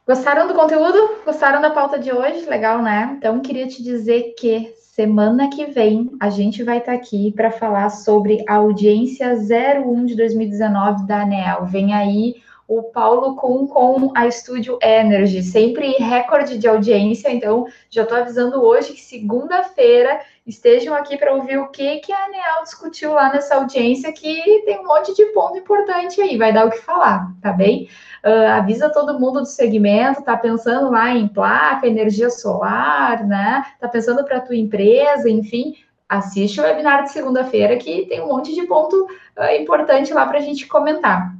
[0.06, 1.22] gostaram do conteúdo?
[1.24, 2.48] Gostaram da pauta de hoje?
[2.48, 3.14] Legal, né?
[3.18, 7.50] Então, queria te dizer que Semana que vem a gente vai estar tá aqui para
[7.50, 11.64] falar sobre a audiência 01 de 2019 da ANEL.
[11.64, 12.34] Vem aí
[12.68, 18.62] o Paulo com, com a Estúdio Energy, sempre recorde de audiência, então já estou avisando
[18.62, 23.54] hoje que segunda-feira estejam aqui para ouvir o que, que a ANEL discutiu lá nessa
[23.54, 27.50] audiência, que tem um monte de ponto importante aí, vai dar o que falar, tá
[27.50, 27.88] bem?
[28.24, 33.64] Uh, avisa todo mundo do segmento, tá pensando lá em placa, energia solar, né?
[33.80, 35.74] Tá pensando para tua empresa, enfim,
[36.08, 38.94] assiste o webinar de segunda-feira que tem um monte de ponto
[39.36, 41.34] uh, importante lá para a gente comentar.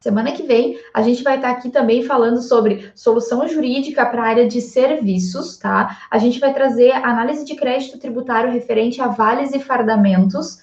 [0.00, 4.26] Semana que vem, a gente vai estar aqui também falando sobre solução jurídica para a
[4.26, 5.98] área de serviços, tá?
[6.08, 10.58] A gente vai trazer análise de crédito tributário referente a vales e fardamentos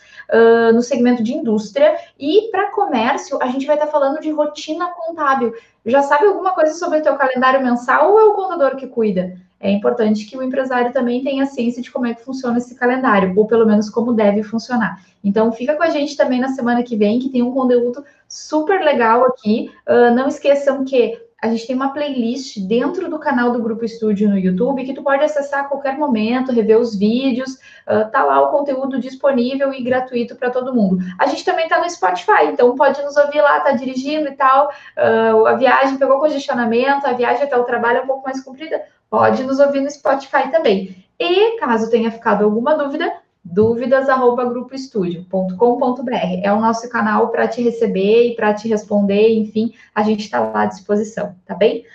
[0.73, 1.95] no segmento de indústria.
[2.19, 5.53] E para comércio, a gente vai estar falando de rotina contábil.
[5.86, 9.38] Já sabe alguma coisa sobre o teu calendário mensal ou é o contador que cuida?
[9.59, 13.34] É importante que o empresário também tenha ciência de como é que funciona esse calendário,
[13.36, 15.01] ou pelo menos como deve funcionar.
[15.23, 18.82] Então, fica com a gente também na semana que vem, que tem um conteúdo super
[18.82, 19.71] legal aqui.
[19.88, 24.27] Uh, não esqueçam que a gente tem uma playlist dentro do canal do Grupo Estúdio
[24.27, 27.53] no YouTube que tu pode acessar a qualquer momento, rever os vídeos,
[27.87, 30.97] uh, tá lá o conteúdo disponível e gratuito para todo mundo.
[31.19, 34.69] A gente também tá no Spotify, então pode nos ouvir lá, tá dirigindo e tal,
[34.69, 38.81] uh, a viagem pegou congestionamento, a viagem até o trabalho é um pouco mais comprida,
[39.07, 41.05] pode nos ouvir no Spotify também.
[41.19, 43.13] E caso tenha ficado alguma dúvida,
[43.45, 46.41] dúvidas@grupoestudio.com.br.
[46.43, 50.39] É o nosso canal para te receber e para te responder, enfim, a gente está
[50.39, 51.85] lá à disposição, tá bem?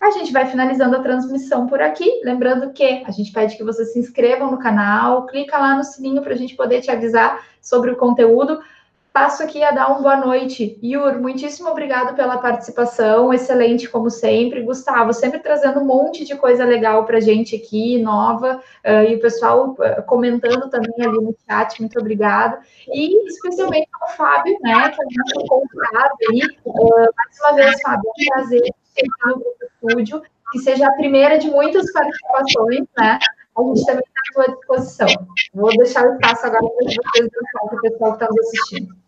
[0.00, 3.92] A gente vai finalizando a transmissão por aqui, lembrando que a gente pede que vocês
[3.92, 7.90] se inscrevam no canal, clica lá no sininho para a gente poder te avisar sobre
[7.90, 8.60] o conteúdo
[9.12, 10.78] passo aqui a dar uma boa noite.
[10.82, 14.62] Yur, muitíssimo obrigado pela participação, excelente como sempre.
[14.62, 19.20] Gustavo, sempre trazendo um monte de coisa legal para gente aqui, nova, uh, e o
[19.20, 22.58] pessoal uh, comentando também ali no chat, muito obrigado.
[22.88, 26.42] E especialmente ao Fábio, né, que é nosso convidado aí.
[26.64, 28.62] Uh, mais uma vez, Fábio, é um prazer
[28.94, 33.18] ter no Grupo Estúdio, que seja a primeira de muitas participações, né?
[33.56, 35.26] A gente também está à sua disposição.
[35.54, 38.99] Vou deixar o espaço agora para vocês, para o pessoal que está nos assistindo.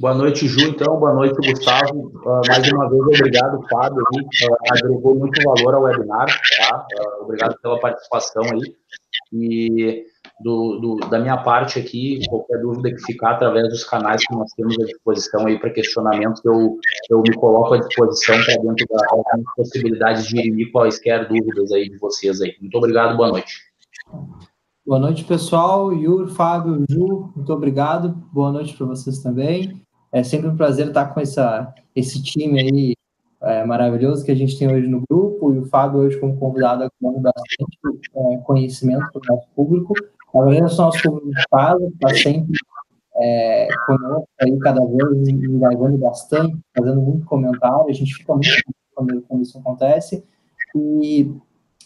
[0.00, 0.70] Boa noite, Ju.
[0.70, 2.08] Então, boa noite, Gustavo.
[2.08, 4.02] Uh, mais uma vez, obrigado, Fábio.
[4.02, 6.26] uh, agregou muito valor ao webinar.
[6.26, 6.86] Tá?
[6.98, 8.74] Uh, obrigado pela participação aí.
[9.32, 10.04] E
[10.40, 14.50] do, do, da minha parte aqui, qualquer dúvida que ficar através dos canais que nós
[14.54, 16.76] temos à disposição aí para questionamento, eu,
[17.08, 21.98] eu me coloco à disposição para dentro das possibilidades de ir quaisquer dúvidas aí de
[21.98, 22.52] vocês aí.
[22.60, 23.60] Muito obrigado, boa noite.
[24.84, 25.92] Boa noite, pessoal.
[25.92, 28.08] Yuri, Fábio, Ju, muito obrigado.
[28.32, 29.83] Boa noite para vocês também.
[30.14, 32.94] É sempre um prazer estar com essa, esse time aí
[33.42, 36.84] é, maravilhoso que a gente tem hoje no grupo, e o Fábio hoje como convidado
[36.84, 37.78] acumulando bastante
[38.14, 39.92] é, conhecimento para o nosso público.
[40.32, 42.56] Agradeço ao nosso público de casa, está sempre
[43.16, 48.64] é, conosco aí, cada vez engajando bastante, fazendo muito comentário, a gente fica muito feliz
[48.94, 50.24] quando, quando isso acontece.
[50.76, 51.34] E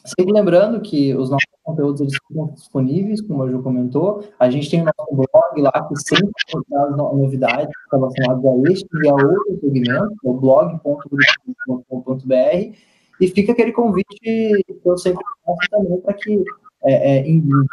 [0.04, 2.14] sempre lembrando que os nossos conteúdos eles
[2.54, 4.24] disponíveis, como a Ju comentou.
[4.38, 6.30] A gente tem o nosso blog lá que sempre
[6.68, 12.74] traz novidades relacionadas a este e a outros segmentos, é o blog.grupo.com.br.
[13.20, 16.42] E fica aquele convite que eu sempre faço também para que
[16.84, 17.66] é, é, indique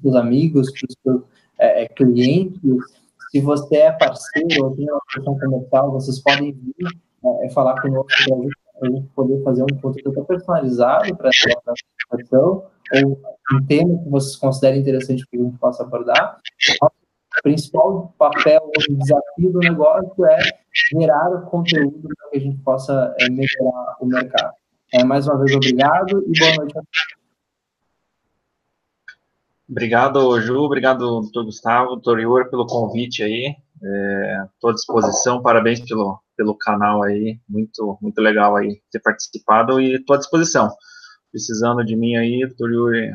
[0.00, 1.22] para os amigos, para os seus
[1.58, 2.62] é, é, clientes.
[3.30, 6.86] Se você é parceiro ou tem uma questão comercial, vocês podem vir
[7.24, 8.61] é, é falar conosco para a gente
[9.14, 11.48] poder fazer um conteúdo personalizado para essa
[12.10, 13.20] apresentação ou
[13.54, 16.38] um tema que vocês considerem interessante que a gente possa abordar.
[16.80, 20.38] O principal papel, o desafio do negócio é
[20.92, 24.54] gerar o conteúdo para que a gente possa é, melhorar o mercado.
[24.92, 27.22] É, mais uma vez, obrigado e boa noite a todos.
[29.68, 33.56] Obrigado, Ju, obrigado, doutor Gustavo, doutor Ior, pelo convite aí.
[33.82, 39.80] Estou é, à disposição, parabéns pelo, pelo canal aí, muito, muito legal aí ter participado
[39.80, 40.70] e estou à disposição.
[41.32, 43.10] precisando de mim aí, doutor Yuri,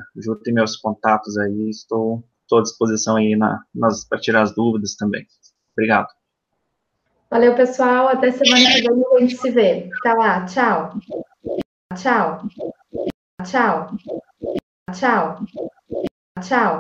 [0.48, 3.62] meus contatos aí, estou, estou à disposição aí na,
[4.10, 5.26] para tirar as dúvidas também.
[5.72, 6.08] Obrigado.
[7.30, 8.08] Valeu, pessoal.
[8.08, 9.90] Até semana que vem a gente se vê.
[10.02, 10.46] Tá lá.
[10.46, 10.94] Tchau.
[11.96, 12.42] Tchau.
[13.46, 13.98] Tchau.
[14.94, 15.46] Tchau.
[16.42, 16.76] Tchau.